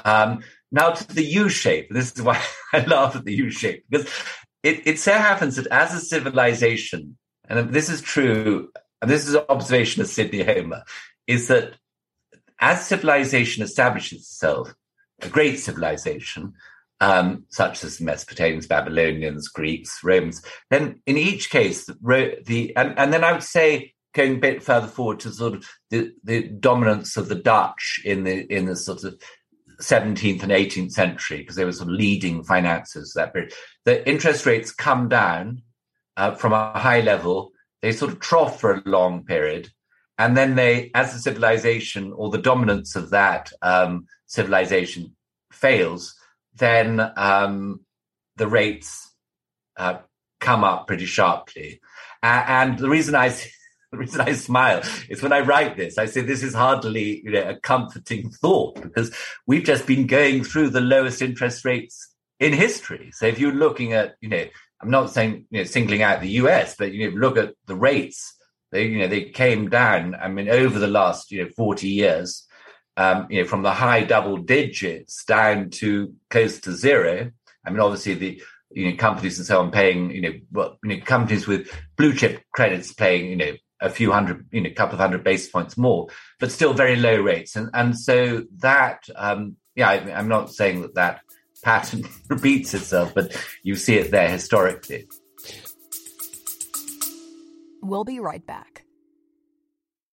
[0.06, 1.90] Um, now to the U shape.
[1.92, 2.42] This is why
[2.74, 4.08] I laugh at the U shape because
[4.64, 8.70] it, it so happens that as a civilization, and this is true,
[9.02, 10.84] and this is an observation of Sidney Homer,
[11.28, 11.74] is that
[12.60, 14.74] as civilization establishes itself,
[15.22, 16.54] a great civilization,
[17.02, 22.98] um, such as the Mesopotamians, Babylonians, Greeks, Romans, then in each case, the, the and,
[22.98, 26.48] and then I would say going a bit further forward to sort of the, the
[26.48, 29.22] dominance of the Dutch in the in the sort of
[29.82, 33.54] 17th and 18th century, because they were of leading financiers that period.
[33.86, 35.64] The interest rates come down
[36.18, 37.52] uh, from a high level.
[37.82, 39.70] They sort of trough for a long period,
[40.18, 45.16] and then they, as the civilization or the dominance of that um, civilization
[45.52, 46.16] fails,
[46.56, 47.82] then um,
[48.38, 49.12] the rates
[49.78, 49.98] uh,
[50.40, 51.82] come up pretty sharply.
[52.22, 53.34] Uh, and the reason I
[53.94, 57.32] the reason I smile is when I write this, I say this is hardly you
[57.32, 62.54] know, a comforting thought because we've just been going through the lowest interest rates in
[62.54, 63.12] history.
[63.14, 64.46] So if you're looking at, you know,
[64.82, 67.76] I'm not saying you know singling out the US, but you know, look at the
[67.76, 68.36] rates.
[68.72, 70.16] They you know they came down.
[70.16, 72.48] I mean, over the last you know 40 years,
[72.98, 77.32] um, you know, from the high double digits down to close to zero.
[77.66, 80.98] I mean, obviously the you know companies and so on paying you know well, you
[80.98, 84.74] know companies with blue chip credits paying you know a few hundred you know a
[84.74, 86.08] couple of hundred basis points more,
[86.40, 90.82] but still very low rates, and and so that um, yeah, I, I'm not saying
[90.82, 91.22] that that
[91.64, 95.08] pattern repeats itself, but you see it there historically.
[97.82, 98.86] We'll be right back.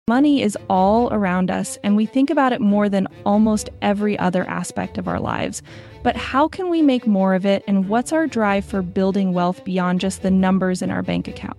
[0.09, 4.43] Money is all around us, and we think about it more than almost every other
[4.49, 5.63] aspect of our lives.
[6.03, 9.63] But how can we make more of it, and what's our drive for building wealth
[9.65, 11.59] beyond just the numbers in our bank account?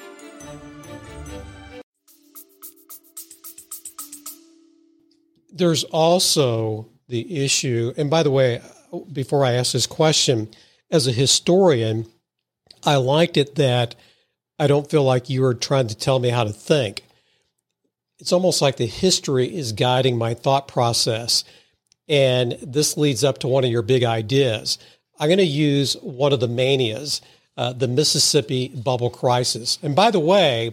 [5.61, 8.63] There's also the issue, and by the way,
[9.13, 10.49] before I ask this question,
[10.89, 12.07] as a historian,
[12.83, 13.93] I liked it that
[14.57, 17.03] I don't feel like you were trying to tell me how to think.
[18.17, 21.43] It's almost like the history is guiding my thought process.
[22.07, 24.79] And this leads up to one of your big ideas.
[25.19, 27.21] I'm going to use one of the manias,
[27.55, 29.77] uh, the Mississippi bubble crisis.
[29.83, 30.71] And by the way,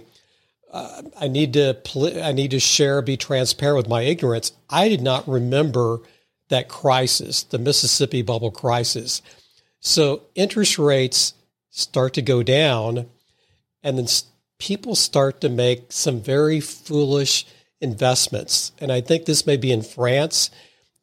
[0.71, 4.53] uh, I need to pl- I need to share, be transparent with my ignorance.
[4.69, 6.01] I did not remember
[6.49, 9.23] that crisis, the Mississippi bubble crisis.
[9.81, 11.35] So interest rates
[11.71, 13.07] start to go down
[13.83, 14.07] and then
[14.59, 17.47] people start to make some very foolish
[17.81, 18.73] investments.
[18.81, 20.51] And I think this may be in France,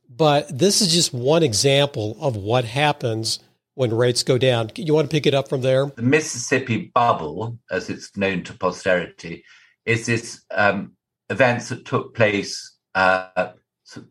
[0.09, 3.39] but this is just one example of what happens
[3.75, 4.71] when rates go down.
[4.75, 5.85] You want to pick it up from there?
[5.85, 9.43] The Mississippi bubble, as it's known to posterity,
[9.85, 10.93] is this um,
[11.29, 13.51] events that took place uh,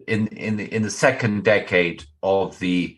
[0.07, 2.97] in in the in the second decade of the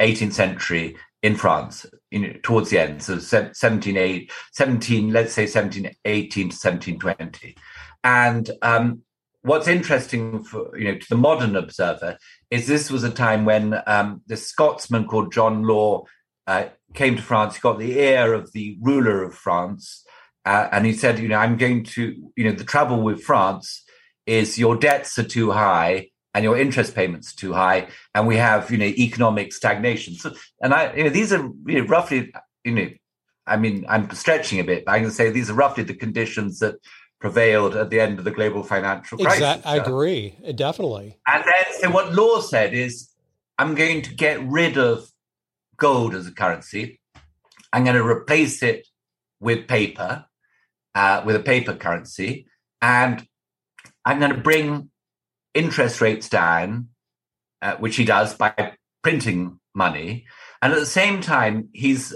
[0.00, 1.86] 18th century in France,
[2.20, 7.56] know, towards the end, so 17, 17 let's say 1718 to 1720.
[8.02, 9.02] And um,
[9.42, 12.16] what's interesting for you know to the modern observer
[12.52, 16.04] is this was a time when um, this Scotsman called John Law
[16.46, 17.54] uh, came to France.
[17.54, 20.04] He got the ear of the ruler of France,
[20.44, 23.82] uh, and he said, you know, I'm going to, you know, the trouble with France
[24.26, 28.36] is your debts are too high and your interest payments are too high, and we
[28.36, 30.14] have you know economic stagnation.
[30.14, 32.32] So, and I you know these are you know, roughly
[32.64, 32.88] you know,
[33.46, 36.58] I mean I'm stretching a bit, but I can say these are roughly the conditions
[36.58, 36.76] that
[37.22, 39.38] prevailed at the end of the global financial crisis.
[39.38, 41.16] Exactly, I agree, definitely.
[41.26, 43.08] And then so what Law said is,
[43.58, 45.08] I'm going to get rid of
[45.76, 47.00] gold as a currency.
[47.72, 48.88] I'm going to replace it
[49.40, 50.26] with paper,
[50.96, 52.46] uh, with a paper currency,
[52.82, 53.24] and
[54.04, 54.90] I'm going to bring
[55.54, 56.88] interest rates down,
[57.62, 58.72] uh, which he does by
[59.04, 60.26] printing money,
[60.60, 62.14] and at the same time, he's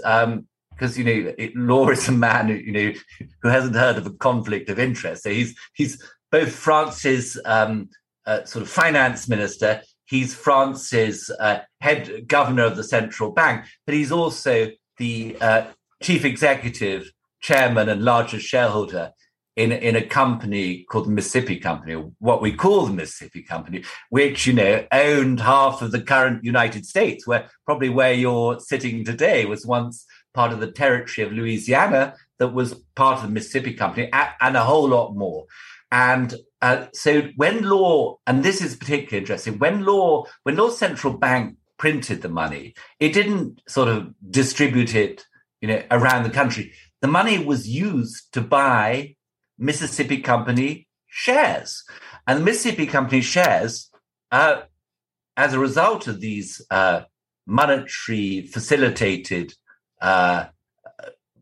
[0.77, 2.93] because you know Law is a man who you know
[3.41, 5.23] who hasn't heard of a conflict of interest.
[5.23, 7.89] So he's he's both France's um,
[8.25, 9.81] uh, sort of finance minister.
[10.05, 15.65] He's France's uh, head governor of the central bank, but he's also the uh,
[16.01, 17.11] chief executive,
[17.41, 19.11] chairman, and largest shareholder
[19.57, 24.45] in in a company called the Mississippi Company, what we call the Mississippi Company, which
[24.45, 29.45] you know owned half of the current United States, where probably where you're sitting today
[29.45, 30.05] was once
[30.37, 34.63] part of the territory of Louisiana that was part of the Mississippi Company, and a
[34.63, 35.47] whole lot more.
[35.91, 41.13] And uh, so when Law, and this is particularly interesting, when Law, when Law central
[41.13, 45.25] bank printed the money, it didn't sort of distribute it,
[45.59, 46.71] you know, around the country.
[47.01, 49.15] The money was used to buy
[49.57, 51.83] Mississippi Company shares.
[52.27, 53.89] And the Mississippi Company shares,
[54.31, 54.61] uh,
[55.35, 57.01] as a result of these uh,
[57.47, 59.55] monetary facilitated
[60.01, 60.45] uh,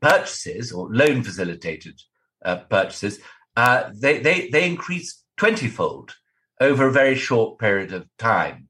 [0.01, 1.99] purchases or loan facilitated
[2.43, 3.19] uh, purchases,
[3.55, 6.13] uh, they, they, they increased 20 fold
[6.59, 8.69] over a very short period of time.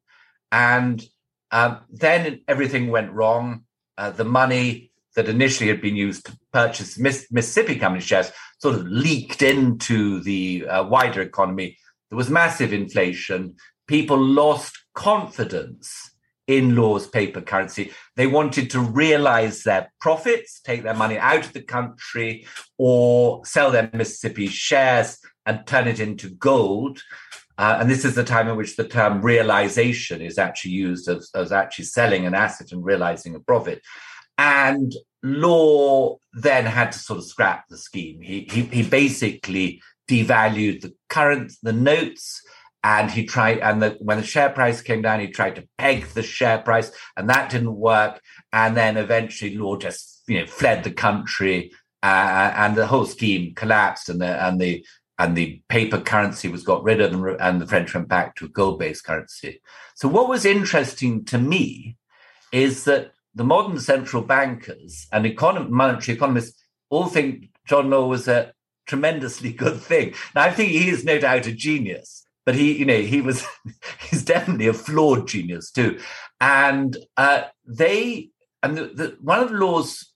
[0.52, 1.04] And
[1.52, 3.66] um, then everything went wrong.
[3.98, 8.76] Uh, the money that initially had been used to purchase Miss, Mississippi Company shares sort
[8.76, 11.78] of leaked into the uh, wider economy.
[12.10, 13.56] There was massive inflation.
[13.88, 16.15] People lost confidence
[16.48, 17.92] in Law's paper currency.
[18.16, 22.46] They wanted to realize their profits, take their money out of the country,
[22.78, 27.02] or sell their Mississippi shares and turn it into gold.
[27.58, 31.30] Uh, and this is the time in which the term realization is actually used as,
[31.34, 33.82] as actually selling an asset and realizing a profit.
[34.38, 38.22] And Law then had to sort of scrap the scheme.
[38.22, 42.42] He, he, he basically devalued the current, the notes,
[42.86, 46.06] and he tried, and the, when the share price came down, he tried to peg
[46.10, 48.22] the share price, and that didn't work.
[48.54, 51.72] And then eventually Law just, you know, fled the country,
[52.04, 54.86] uh, and the whole scheme collapsed, and the, and the,
[55.18, 58.46] and the paper currency was got rid of, and, and the French went back to
[58.46, 59.62] a gold-based currency.
[59.96, 61.98] So what was interesting to me
[62.52, 65.24] is that the modern central bankers and
[65.72, 68.54] monetary economists all think John Law was a
[68.86, 70.14] tremendously good thing.
[70.36, 73.46] Now, I think he is no doubt a genius, but he, you know, he was,
[74.10, 76.00] he's definitely a flawed genius too.
[76.40, 78.30] And uh, they,
[78.62, 80.12] and the, the, one of Law's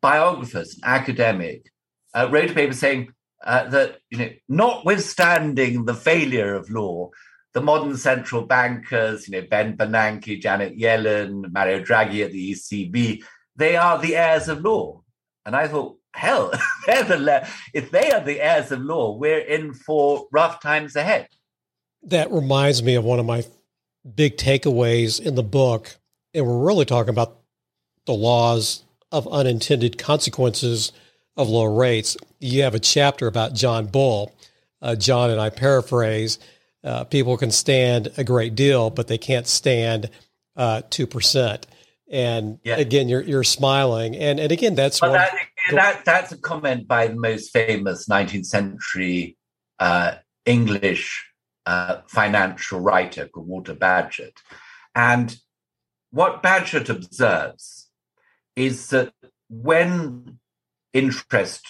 [0.00, 1.70] biographers, an academic,
[2.14, 3.12] uh, wrote a paper saying
[3.44, 7.10] uh, that, you know, notwithstanding the failure of Law,
[7.54, 13.22] the modern central bankers, you know, Ben Bernanke, Janet Yellen, Mario Draghi at the ECB,
[13.56, 15.02] they are the heirs of Law.
[15.44, 16.50] And I thought, hell,
[16.86, 21.28] the if they are the heirs of Law, we're in for rough times ahead.
[22.04, 23.44] That reminds me of one of my
[24.14, 25.96] big takeaways in the book.
[26.34, 27.38] And we're really talking about
[28.06, 30.92] the laws of unintended consequences
[31.36, 32.16] of low rates.
[32.40, 34.34] You have a chapter about John Bull.
[34.80, 36.38] Uh, John and I paraphrase
[36.84, 40.10] uh, people can stand a great deal, but they can't stand
[40.56, 41.66] uh, two uh, percent.
[42.10, 42.76] And yeah.
[42.76, 45.32] again, you're you're smiling, and and again, that's one, that,
[45.70, 49.38] that, that's a comment by the most famous 19th century
[49.78, 51.24] uh, English
[51.66, 54.36] uh, financial writer called Walter Bagehot,
[54.94, 55.36] and
[56.10, 57.88] what Bagehot observes
[58.56, 59.12] is that
[59.48, 60.38] when
[60.92, 61.66] interest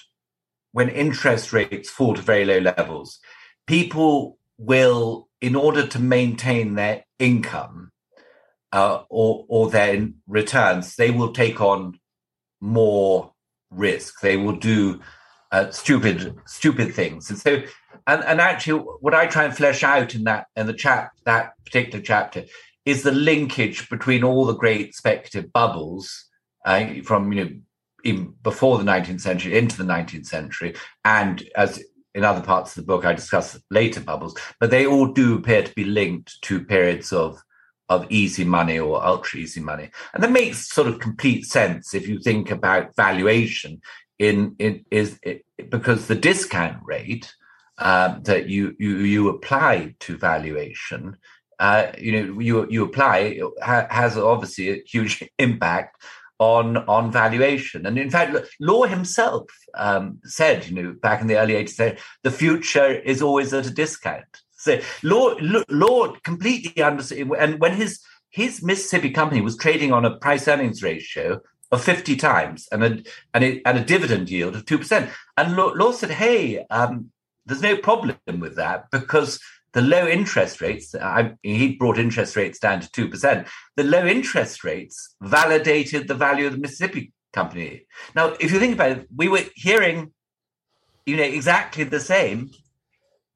[0.72, 3.20] when interest rates fall to very low levels,
[3.66, 7.92] people will, in order to maintain their income
[8.72, 11.98] uh, or or their returns, they will take on
[12.60, 13.32] more
[13.70, 14.20] risk.
[14.20, 15.00] They will do
[15.50, 17.62] uh, stupid stupid things, and so
[18.06, 21.52] and and actually, what I try and flesh out in that in the chat that
[21.64, 22.44] particular chapter
[22.84, 26.26] is the linkage between all the great speculative bubbles
[26.64, 27.50] uh, from you know
[28.04, 31.82] in, before the 19th century into the 19th century, and as
[32.14, 35.62] in other parts of the book, I discuss later bubbles, but they all do appear
[35.62, 37.42] to be linked to periods of
[37.88, 42.08] of easy money or ultra easy money, and that makes sort of complete sense if
[42.08, 43.80] you think about valuation.
[44.18, 47.32] In it is it, because the discount rate
[47.82, 51.16] uh, that you you you apply to valuation,
[51.58, 56.02] uh, you know, you you apply has obviously a huge impact
[56.38, 57.84] on on valuation.
[57.84, 62.30] And in fact, Law himself um, said, you know, back in the early 80s, the
[62.30, 64.42] future is always at a discount.
[64.52, 65.34] So Law,
[65.68, 67.32] Law completely understood.
[67.36, 71.40] And when his his Mississippi company was trading on a price earnings ratio
[71.72, 73.02] of 50 times and a,
[73.34, 75.10] and a, and a dividend yield of 2%.
[75.36, 77.10] And Law, Law said, hey, um,
[77.46, 79.40] there's no problem with that because
[79.72, 83.48] the low interest rates, I, he brought interest rates down to 2%.
[83.76, 87.86] The low interest rates validated the value of the Mississippi company.
[88.14, 90.12] Now, if you think about it, we were hearing,
[91.06, 92.50] you know, exactly the same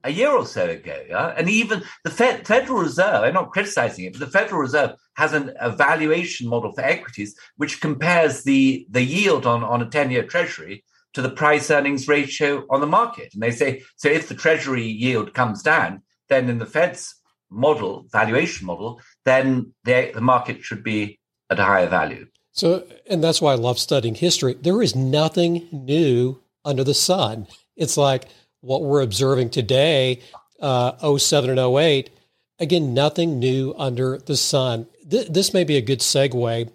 [0.05, 1.03] a year or so ago.
[1.09, 1.35] Yeah?
[1.37, 5.33] And even the Fed, Federal Reserve, I'm not criticizing it, but the Federal Reserve has
[5.33, 10.23] an evaluation model for equities which compares the, the yield on, on a 10 year
[10.23, 10.85] treasury
[11.17, 13.33] to the price earnings ratio on the market.
[13.33, 17.15] And they say, so if the treasury yield comes down, then in the Fed's
[17.49, 22.27] model, valuation model, then the, the market should be at a higher value.
[22.53, 24.59] So, and that's why I love studying history.
[24.61, 27.47] There is nothing new under the sun.
[27.77, 28.27] It's like
[28.61, 30.21] what we're observing today,
[30.61, 32.11] uh, 07 and 08.
[32.59, 34.87] Again, nothing new under the sun.
[35.11, 36.71] Th- this may be a good segue.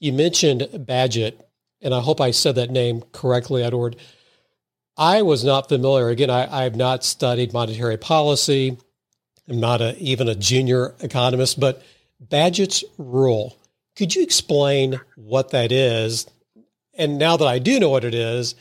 [0.00, 1.40] You mentioned Bagehot,
[1.82, 3.96] and I hope I said that name correctly, Edward.
[4.96, 6.08] I was not familiar.
[6.08, 8.78] Again, I, I have not studied monetary policy.
[9.48, 11.82] I'm not a, even a junior economist, but
[12.24, 13.56] Bagehot's rule.
[13.94, 16.26] Could you explain what that is?
[16.94, 18.54] And now that I do know what it is,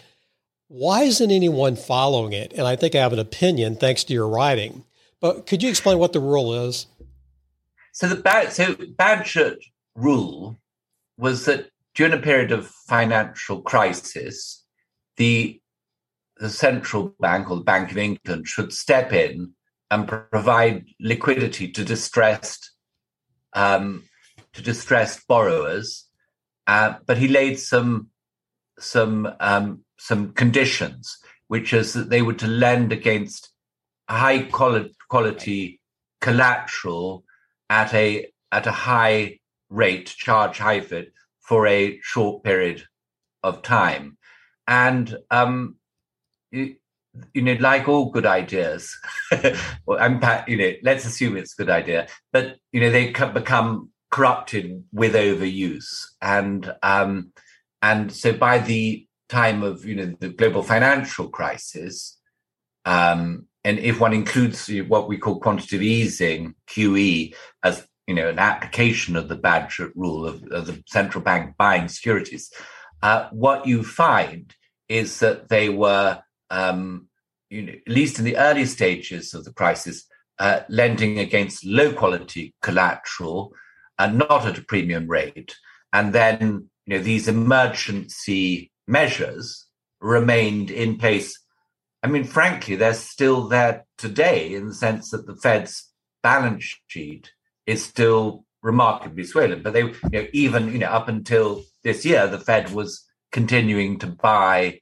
[0.68, 2.52] why isn't anyone following it?
[2.54, 4.84] And I think I have an opinion thanks to your writing.
[5.22, 6.88] But could you explain what the rule is?
[7.94, 9.58] So the so Bagehot
[9.96, 10.60] rule
[11.18, 14.64] was that during a period of financial crisis,
[15.18, 15.60] the
[16.38, 19.54] the central bank or the Bank of England should step in
[19.89, 22.72] and provide liquidity to distressed
[23.54, 24.04] um,
[24.54, 26.06] to distressed borrowers.
[26.68, 28.10] Uh, but he laid some
[28.78, 31.18] some um, some conditions,
[31.48, 33.52] which is that they were to lend against
[34.10, 35.80] high quality,
[36.20, 37.24] collateral
[37.70, 39.39] at a at a high
[39.70, 41.04] rate, charge high for
[41.48, 42.84] for a short period
[43.43, 44.18] of time.
[44.68, 45.76] And um,
[46.52, 46.76] you,
[47.34, 48.98] you know, like all good ideas,
[49.86, 53.91] well, I'm, you know, let's assume it's a good idea, but you know, they become
[54.12, 57.32] corrupted with overuse, and um,
[57.82, 62.18] and so by the time of you know the global financial crisis,
[62.86, 67.34] um, and if one includes what we call quantitative easing (QE)
[67.64, 71.88] as you know an application of the Bagehot rule of, of the central bank buying
[71.88, 72.51] securities,
[73.01, 74.53] uh, what you find
[74.89, 77.08] is that they were, um,
[77.49, 80.06] you know, at least in the early stages of the crisis,
[80.39, 83.53] uh, lending against low quality collateral
[83.97, 85.56] and not at a premium rate.
[85.93, 89.68] And then, you know, these emergency measures
[90.01, 91.39] remained in place.
[92.03, 95.91] I mean, frankly, they're still there today in the sense that the Fed's
[96.22, 97.32] balance sheet
[97.66, 99.61] is still remarkably swollen.
[99.61, 103.99] But they, you know, even you know, up until this year, the Fed was continuing
[103.99, 104.82] to buy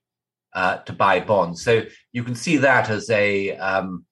[0.53, 1.63] uh, to buy bonds.
[1.63, 4.05] So you can see that as a um,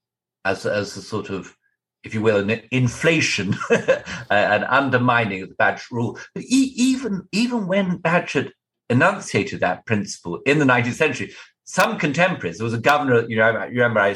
[0.45, 1.55] as as a sort of
[2.03, 3.55] if you will, an inflation,
[4.29, 6.19] an undermining of the Bagehot rule.
[6.33, 8.51] But e- even even when Bagehot
[8.89, 13.43] enunciated that principle in the 19th century, some contemporaries, there was a governor, you know,
[13.43, 14.15] I remember I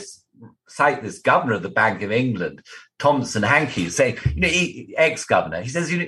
[0.68, 2.62] cite this governor of the Bank of England,
[3.00, 6.08] Thomson Hankey, saying, you know, ex-governor, he says, you know,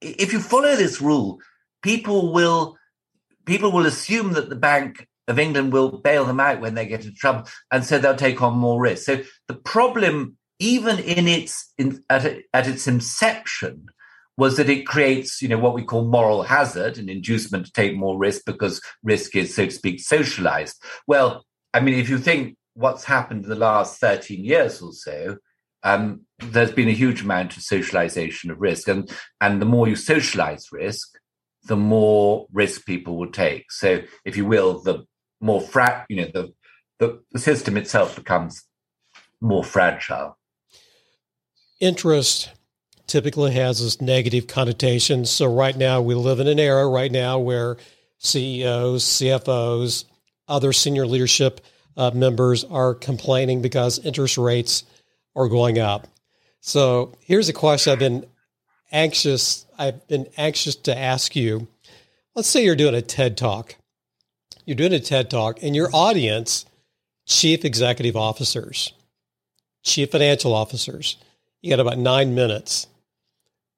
[0.00, 1.38] if you follow this rule,
[1.82, 2.76] people will
[3.44, 7.04] people will assume that the Bank of England will bail them out when they get
[7.04, 9.04] into trouble, and so they'll take on more risk.
[9.04, 13.86] So the problem, even in its in, at, at its inception,
[14.36, 17.96] was that it creates, you know, what we call moral hazard, an inducement to take
[17.96, 20.80] more risk because risk is, so to speak, socialized.
[21.08, 21.44] Well,
[21.74, 25.36] I mean, if you think what's happened in the last 13 years or so,
[25.82, 28.86] um, there's been a huge amount of socialization of risk.
[28.86, 29.10] And,
[29.40, 31.18] and the more you socialize risk,
[31.64, 33.72] the more risk people will take.
[33.72, 35.04] So, if you will, the
[35.40, 36.52] more fra- you know, the,
[37.00, 38.62] the, the system itself becomes
[39.40, 40.38] more fragile.
[41.80, 42.50] Interest
[43.08, 45.24] typically has this negative connotation.
[45.24, 47.76] So, right now, we live in an era right now where
[48.18, 50.04] CEOs, CFOs,
[50.46, 51.60] other senior leadership
[51.98, 54.84] uh, members are complaining because interest rates
[55.36, 56.06] are going up.
[56.60, 58.26] So, here's a question I've been
[58.90, 61.68] anxious I've been anxious to ask you.
[62.34, 63.76] Let's say you're doing a TED Talk.
[64.64, 66.64] You're doing a TED Talk and your audience
[67.26, 68.92] chief executive officers,
[69.82, 71.16] chief financial officers.
[71.62, 72.86] You got about 9 minutes.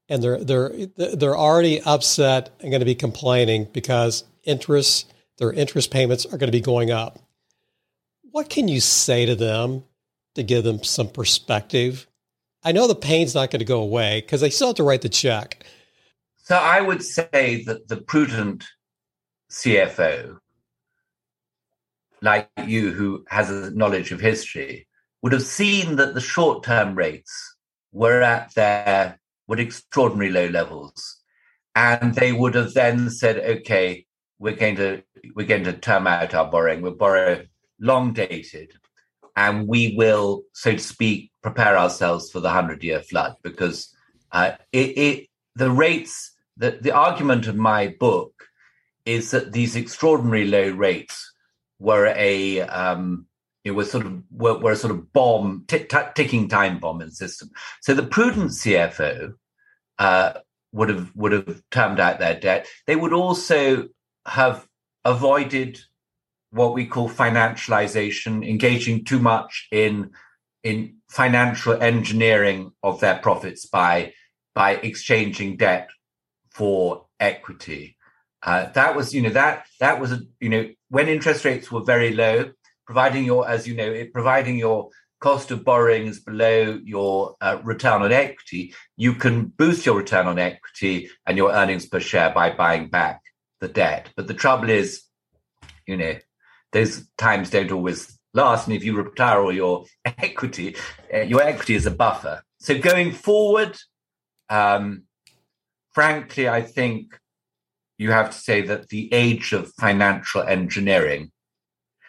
[0.08, 5.92] And they're they're they're already upset and going to be complaining because interest their interest
[5.92, 7.20] payments are going to be going up.
[8.32, 9.84] What can you say to them
[10.34, 12.06] to give them some perspective
[12.62, 15.02] I know the pain's not going to go away because they still have to write
[15.02, 15.64] the check.
[16.36, 18.66] So I would say that the prudent
[19.50, 20.38] CFO,
[22.20, 24.86] like you, who has a knowledge of history,
[25.22, 27.56] would have seen that the short-term rates
[27.92, 29.18] were at their
[29.48, 31.18] were extraordinary low levels,
[31.74, 34.06] and they would have then said, "Okay,
[34.38, 35.02] we're going to
[35.34, 36.82] we're going to term out our borrowing.
[36.82, 37.44] We'll borrow
[37.80, 38.72] long dated,
[39.36, 43.94] and we will, so to speak, prepare ourselves for the hundred year flood because
[44.32, 48.48] uh, it, it, the rates the, the argument of my book
[49.06, 51.32] is that these extraordinary low rates
[51.78, 53.26] were a um,
[53.64, 57.00] it was sort of were, were a sort of bomb t- t- ticking time bomb
[57.00, 57.50] in the system.
[57.80, 59.32] So the prudent CFO
[59.98, 60.32] uh,
[60.72, 62.66] would have would have termed out their debt.
[62.86, 63.88] They would also
[64.26, 64.68] have
[65.06, 65.80] avoided
[66.50, 70.10] what we call financialization, engaging too much in
[70.62, 74.12] in financial engineering of their profits by
[74.54, 75.88] by exchanging debt
[76.50, 77.96] for equity.
[78.42, 82.12] Uh, that was, you know, that that was, you know, when interest rates were very
[82.12, 82.50] low,
[82.86, 84.90] providing your, as you know, it, providing your
[85.20, 90.26] cost of borrowing is below your uh, return on equity, you can boost your return
[90.26, 93.20] on equity and your earnings per share by buying back
[93.60, 94.10] the debt.
[94.16, 95.02] But the trouble is,
[95.86, 96.14] you know,
[96.72, 98.66] those times don't always last.
[98.66, 100.76] And if you retire all your equity,
[101.12, 102.42] uh, your equity is a buffer.
[102.58, 103.76] So going forward,
[104.48, 105.04] um,
[105.92, 107.18] frankly, I think
[107.98, 111.32] you have to say that the age of financial engineering,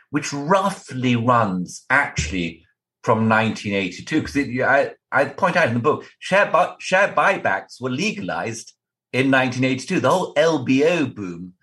[0.10, 2.66] which roughly runs actually
[3.04, 7.90] from 1982, because I, I point out in the book, share, bu- share buybacks were
[7.90, 8.74] legalized
[9.12, 10.00] in 1982.
[10.00, 11.54] The whole LBO boom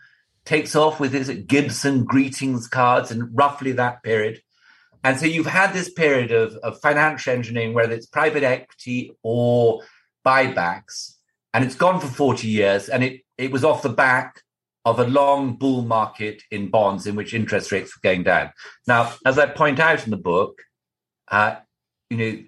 [0.49, 4.41] takes off with his Gibson greetings cards in roughly that period.
[5.05, 9.83] And so you've had this period of, of financial engineering, whether it's private equity or
[10.27, 11.17] buybacks,
[11.53, 14.41] and it's gone for 40 years, and it, it was off the back
[14.87, 18.51] of a long bull market in bonds in which interest rates were going down.
[18.87, 20.63] Now, as I point out in the book,
[21.31, 21.57] uh,
[22.09, 22.43] you know,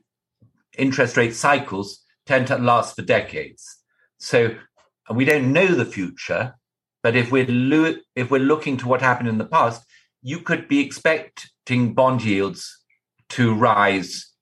[0.79, 3.77] interest rate cycles tend to last for decades.
[4.17, 4.57] So
[5.13, 6.55] we don't know the future,
[7.03, 9.85] but if we're lo- if we're looking to what happened in the past,
[10.23, 12.85] you could be expecting bond yields
[13.31, 14.33] to rise,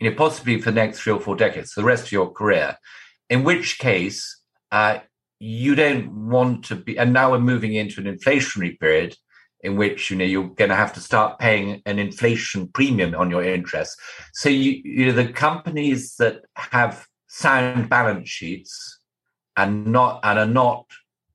[0.00, 2.76] you know, possibly for the next three or four decades, the rest of your career.
[3.30, 4.40] In which case,
[4.70, 4.98] uh,
[5.38, 6.98] you don't want to be.
[6.98, 9.16] And now we're moving into an inflationary period
[9.62, 13.30] in which you know you're going to have to start paying an inflation premium on
[13.30, 13.98] your interest.
[14.34, 18.98] So you, you know the companies that have sound balance sheets
[19.56, 20.86] and not and are not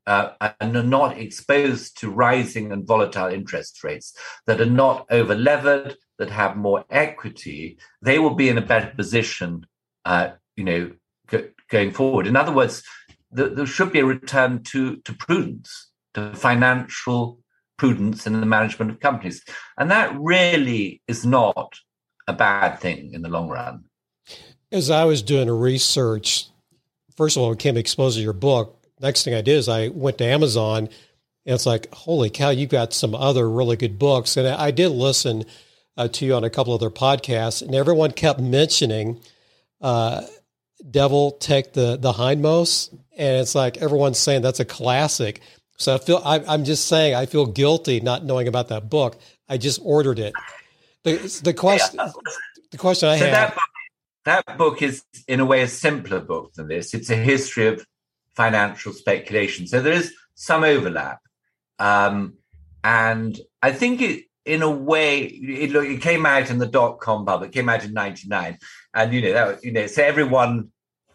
[0.08, 4.16] uh, and are not exposed to rising and volatile interest rates,
[4.48, 8.92] that are not over levered, that have more equity, they will be in a better
[8.96, 9.66] position,
[10.06, 10.92] uh, you know,
[11.28, 12.26] go, going forward.
[12.26, 12.82] In other words,
[13.32, 17.40] the, there should be a return to to prudence, to financial
[17.78, 19.44] prudence in the management of companies,
[19.78, 21.76] and that really is not
[22.28, 23.84] a bad thing in the long run.
[24.72, 26.48] As I was doing a research,
[27.16, 29.90] first of all, I became exposed to your book next thing I did is I
[29.90, 30.90] went to Amazon
[31.48, 34.36] and it's like, holy cow, you've got some other really good books.
[34.36, 35.46] And I, did listen
[35.96, 39.22] uh, to you on a couple other podcasts, and everyone kept mentioning
[39.80, 40.24] uh,
[40.92, 42.92] Devil Take the, the Hindmost.
[43.18, 45.40] And it's like everyone's saying that's a classic.
[45.78, 49.18] So I feel I, am just saying I feel guilty not knowing about that book.
[49.48, 50.34] I just ordered it.
[51.04, 52.02] The, the question,
[52.72, 53.34] the question I so have.
[53.34, 53.64] That book,
[54.26, 56.94] that book is, in a way, a simpler book than this.
[56.94, 57.86] It's a history of
[58.38, 59.66] financial speculation.
[59.68, 61.20] So there is some overlap.
[61.80, 62.36] Um,
[62.84, 67.26] and I think it, in a way, it, it came out in the dot com
[67.26, 67.46] bubble.
[67.46, 68.58] It came out in '99,
[68.94, 70.72] and you know that you know, so everyone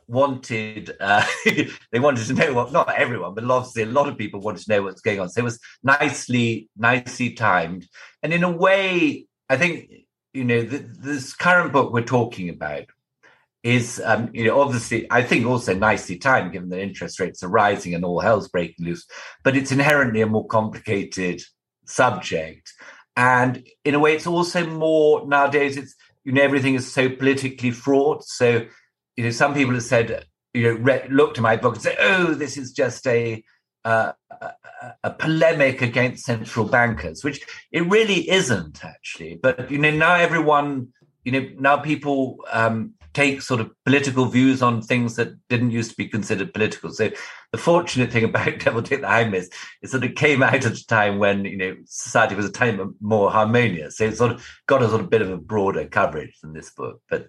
[0.06, 1.24] wanted uh,
[1.92, 4.70] they wanted to know what not everyone, but obviously a lot of people wanted to
[4.70, 5.30] know what's going on.
[5.30, 7.88] So it was nicely nicely timed,
[8.22, 9.90] and in a way, I think
[10.34, 12.84] you know this current book we're talking about
[13.62, 17.48] is um, you know obviously I think also nicely timed given that interest rates are
[17.48, 19.06] rising and all hell's breaking loose,
[19.44, 21.42] but it's inherently a more complicated
[21.86, 22.72] subject,
[23.16, 25.94] and in a way it's also more nowadays it's
[26.24, 28.24] you know everything is so politically fraught.
[28.24, 28.66] So
[29.16, 31.96] you know some people have said you know re- look to my book and say
[32.00, 33.44] oh this is just a
[33.84, 34.52] uh, a,
[35.04, 39.38] a polemic against central bankers, which it really isn't actually.
[39.40, 40.88] But you know now everyone
[41.24, 45.90] you know now people um, take sort of political views on things that didn't used
[45.90, 46.90] to be considered political.
[46.90, 47.10] So
[47.50, 49.52] the fortunate thing about Devil Take the Hindmost
[49.82, 52.94] is that it came out at a time when you know society was a time
[53.00, 53.98] more harmonious.
[53.98, 56.70] So it sort of got a sort of bit of a broader coverage than this
[56.70, 57.00] book.
[57.08, 57.28] But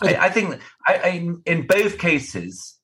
[0.00, 2.78] I, I think I, I, in both cases,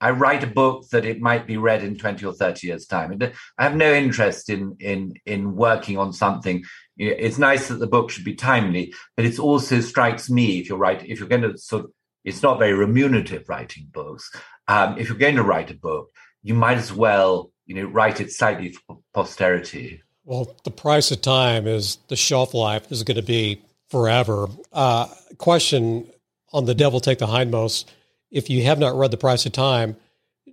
[0.00, 3.12] I write a book that it might be read in 20 or 30 years' time.
[3.12, 6.64] And I have no interest in in in working on something.
[6.96, 10.78] It's nice that the book should be timely, but it also strikes me if you're
[10.78, 11.90] right, if you're going to sort of,
[12.24, 14.30] it's not very remunerative writing books.
[14.68, 16.10] Um, if you're going to write a book,
[16.42, 20.02] you might as well, you know, write it slightly for posterity.
[20.24, 24.48] Well, the price of time is the shelf life is going to be forever.
[24.72, 26.06] Uh, question
[26.52, 27.86] on the devil take the hindmost
[28.32, 29.96] if you have not read The Price of Time,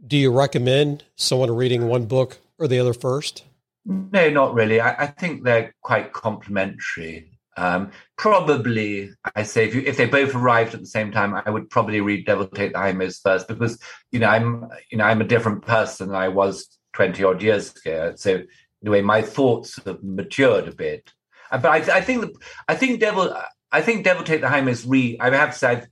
[0.06, 3.44] do you recommend someone reading one book or the other first?
[3.86, 4.80] No, not really.
[4.80, 7.32] I, I think they're quite complementary.
[7.58, 11.50] Um, probably, I say if you, if they both arrived at the same time, I
[11.50, 13.80] would probably read Devil Take the Hindmost first because
[14.12, 17.74] you know I'm you know I'm a different person than I was twenty odd years
[17.76, 18.14] ago.
[18.16, 18.44] So
[18.82, 21.12] the way my thoughts have matured a bit.
[21.52, 22.34] But I, I think
[22.68, 23.36] I think Devil
[23.72, 25.18] I think Devil Take the Hindmost read.
[25.20, 25.84] I have to say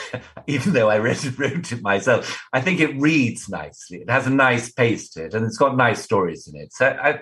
[0.46, 3.98] even though I read wrote it myself, I think it reads nicely.
[3.98, 6.72] It has a nice pace to it, and it's got nice stories in it.
[6.72, 7.20] So I,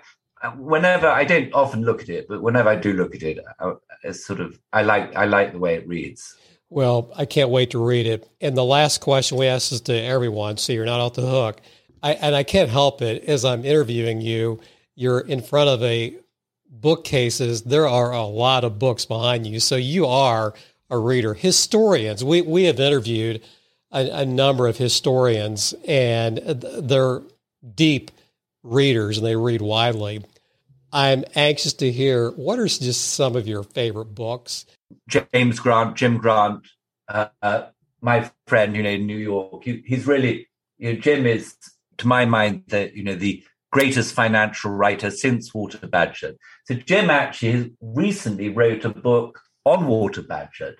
[0.56, 3.72] whenever I don't often look at it, but whenever I do look at it, I,
[4.02, 6.36] it's sort of I like I like the way it reads.
[6.70, 8.30] Well, I can't wait to read it.
[8.40, 11.60] And the last question we ask is to everyone, so you're not off the hook.
[12.02, 14.60] I, and I can't help it as I'm interviewing you.
[14.94, 16.16] You're in front of a
[16.70, 17.62] bookcases.
[17.62, 20.54] There are a lot of books behind you, so you are
[20.90, 21.34] a reader.
[21.34, 23.42] Historians, we, we have interviewed
[23.92, 27.22] a, a number of historians, and they're
[27.74, 28.10] deep
[28.62, 30.24] readers and they read widely.
[30.92, 34.66] I'm anxious to hear what are just some of your favorite books.
[35.08, 36.66] James Grant, Jim Grant,
[37.08, 37.66] uh, uh,
[38.00, 39.62] my friend, you know, in New York.
[39.64, 41.54] He, he's really, you know, Jim is,
[41.98, 46.36] to my mind, the you know the greatest financial writer since Walter Bagehot.
[46.64, 50.76] So Jim actually recently wrote a book on Walter Bagehot.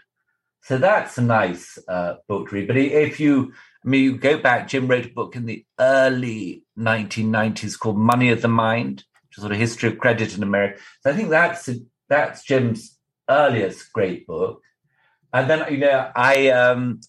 [0.62, 2.68] So that's a nice uh, book to read.
[2.68, 3.52] But if you
[3.84, 8.28] I mean, you go back, Jim wrote a book in the early 1990s called Money
[8.30, 10.80] of the Mind, which is sort of history of credit in America.
[11.00, 11.68] So I think that's
[12.08, 14.62] that's Jim's earliest great book.
[15.32, 17.00] And then, you know, I um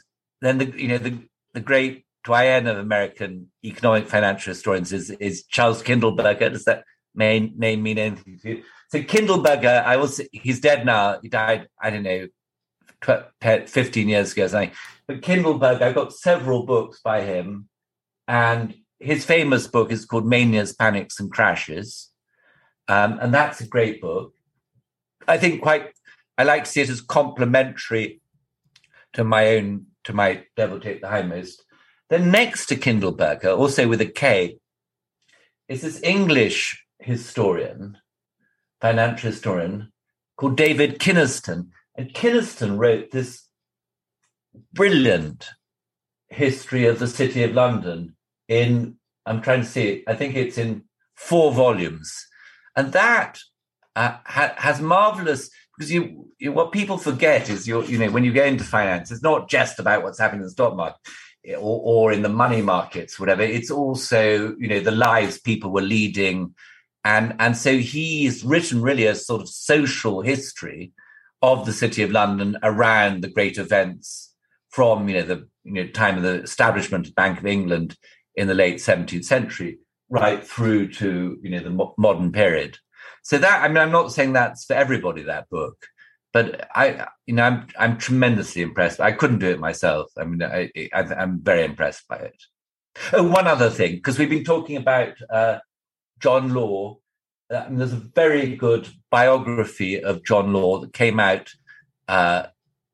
[0.41, 1.17] then the you know the
[1.53, 6.53] the great doyen of American economic financial historians is is Charles Kindleberger.
[6.53, 6.86] Does that
[7.16, 8.64] name name mean anything to you?
[8.89, 11.20] So Kindleberger, I was he's dead now.
[11.22, 12.28] He died, I don't know,
[13.39, 14.72] 15 years ago, something.
[15.07, 17.70] But Kindleberger, I've got several books by him,
[18.28, 22.09] and his famous book is called Manias, Panics, and Crashes.
[22.88, 24.34] Um, and that's a great book.
[25.28, 25.91] I think quite,
[26.38, 28.22] I like to see it as complementary
[29.14, 31.62] to my own, to my Devil Take the Hindmost.
[32.09, 34.57] Then next to Kindleberger, also with a K,
[35.68, 37.97] is this English historian,
[38.80, 39.91] financial historian
[40.38, 41.70] called David Kynaston.
[41.95, 43.47] And Kynaston wrote this
[44.74, 45.49] brilliant
[46.30, 48.16] history of the city of London
[48.47, 48.95] in,
[49.26, 50.84] I'm trying to see I think it's in
[51.16, 52.28] four volumes.
[52.76, 53.39] And that
[53.95, 58.24] uh, ha- has marvelous, because you, you, what people forget is you you know, when
[58.24, 60.99] you go into finance, it's not just about what's happening in the stock market.
[61.58, 63.41] Or, or in the money markets, whatever.
[63.41, 66.54] It's also, you know, the lives people were leading,
[67.04, 70.93] and and so he's written really a sort of social history
[71.41, 74.34] of the city of London around the great events
[74.70, 77.97] from you know the you know time of the establishment of Bank of England
[78.36, 79.80] in the late 17th century
[80.10, 82.78] right through to you know the mo- modern period.
[83.24, 85.86] So that I mean I'm not saying that's for everybody that book,
[86.34, 88.99] but I you know I'm I'm tremendously impressed.
[88.99, 90.12] I couldn't do it myself.
[90.18, 92.43] I mean I, I am very impressed by it.
[93.14, 95.60] Oh, one other thing because we've been talking about uh,
[96.22, 97.01] John Law
[97.51, 101.53] uh, there's a very good biography of John Law that came out
[102.07, 102.43] uh,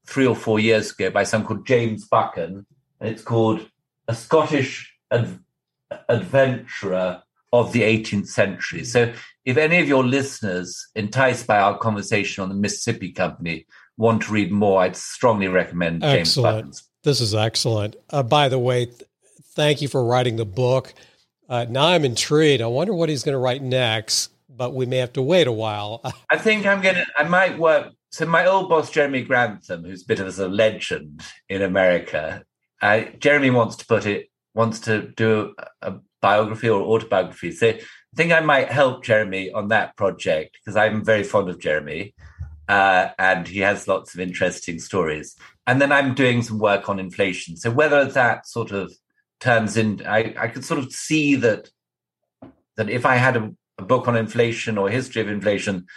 [0.08, 2.66] three or four years ago by someone called James Buchan,
[3.00, 3.70] and it's called
[4.08, 5.40] A Scottish Ad-
[6.10, 7.22] Adventurer
[7.54, 8.84] of the 18th Century.
[8.84, 9.14] So,
[9.46, 13.66] if any of your listeners, enticed by our conversation on the Mississippi Company,
[13.96, 16.58] want to read more, I'd strongly recommend James excellent.
[16.58, 16.84] Buchan's.
[17.04, 17.96] This is excellent.
[18.10, 19.04] Uh, by the way, th-
[19.54, 20.94] thank you for writing the book.
[21.50, 22.62] Uh, now I'm intrigued.
[22.62, 25.52] I wonder what he's going to write next but we may have to wait a
[25.52, 26.02] while.
[26.30, 27.06] I think I'm gonna.
[27.18, 27.94] I might work.
[28.10, 32.44] So my old boss Jeremy Grantham, who's a bit of a legend in America,
[32.82, 37.52] uh, Jeremy wants to put it wants to do a, a biography or autobiography.
[37.52, 37.80] So I
[38.16, 42.16] think I might help Jeremy on that project because I'm very fond of Jeremy.
[42.68, 45.38] Uh, and he has lots of interesting stories.
[45.68, 47.56] And then I'm doing some work on inflation.
[47.56, 48.92] So whether that sort of
[49.40, 51.70] turns in, I, I could sort of see that
[52.76, 55.88] that if I had a, a book on inflation or history of inflation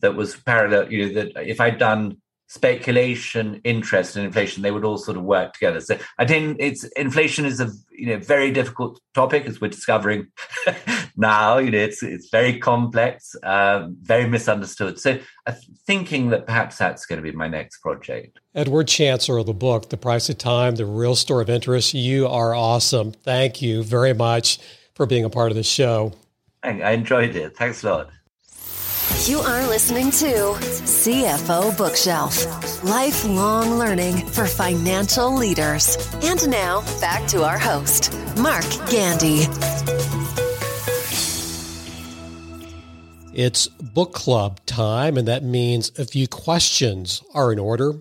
[0.00, 2.16] that was parallel, you know, that if I'd done
[2.50, 5.80] speculation, interest, and inflation, they would all sort of work together.
[5.80, 10.26] So I think it's inflation is a you know very difficult topic as we're discovering
[11.16, 11.58] now.
[11.58, 14.98] You know, it's it's very complex, um, very misunderstood.
[14.98, 15.54] So I'm
[15.86, 18.40] thinking that perhaps that's going to be my next project.
[18.52, 21.94] Edward Chancellor of the book, The Price of Time, The Real Story of Interest.
[21.94, 23.12] You are awesome.
[23.12, 24.58] Thank you very much
[24.94, 26.14] for being a part of the show.
[26.64, 27.56] I enjoyed it.
[27.56, 28.10] Thanks a lot.
[29.26, 35.96] You are listening to CFO Bookshelf lifelong learning for financial leaders.
[36.22, 39.46] And now, back to our host, Mark Gandy.
[43.32, 47.94] It's book club time, and that means a few questions are in order.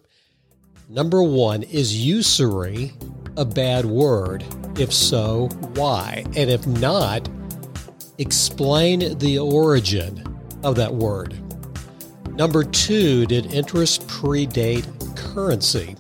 [0.88, 2.94] Number one Is usury
[3.38, 4.44] a bad word?
[4.78, 6.24] If so, why?
[6.36, 7.30] And if not,
[8.20, 10.22] Explain the origin
[10.64, 11.38] of that word.
[12.36, 14.86] Number two, did interest predate
[15.16, 15.96] currency?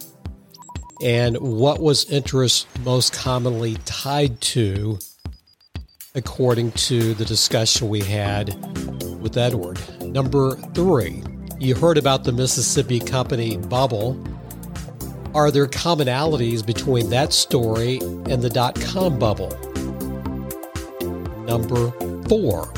[1.03, 4.99] And what was interest most commonly tied to,
[6.16, 8.53] according to the discussion we had
[9.22, 9.80] with Edward?
[10.01, 11.24] Number three,
[11.57, 14.22] you heard about the Mississippi Company bubble.
[15.34, 19.51] Are there commonalities between that story and the dot com bubble?
[21.45, 21.91] Number
[22.28, 22.74] four.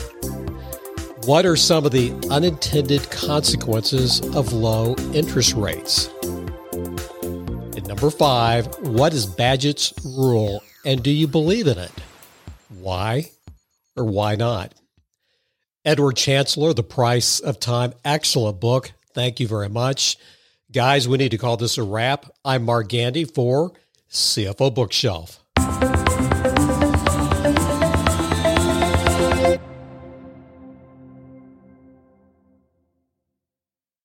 [1.26, 6.10] What are some of the unintended consequences of low interest rates?
[6.74, 11.92] And number five, what is Bagehot's rule and do you believe in it?
[12.70, 13.30] Why
[13.96, 14.74] or why not?
[15.86, 18.92] Edward Chancellor, The Price of Time, excellent book.
[19.14, 20.18] Thank you very much.
[20.72, 22.26] Guys, we need to call this a wrap.
[22.44, 23.74] I'm Mark Gandy for
[24.10, 25.41] CFO Bookshelf.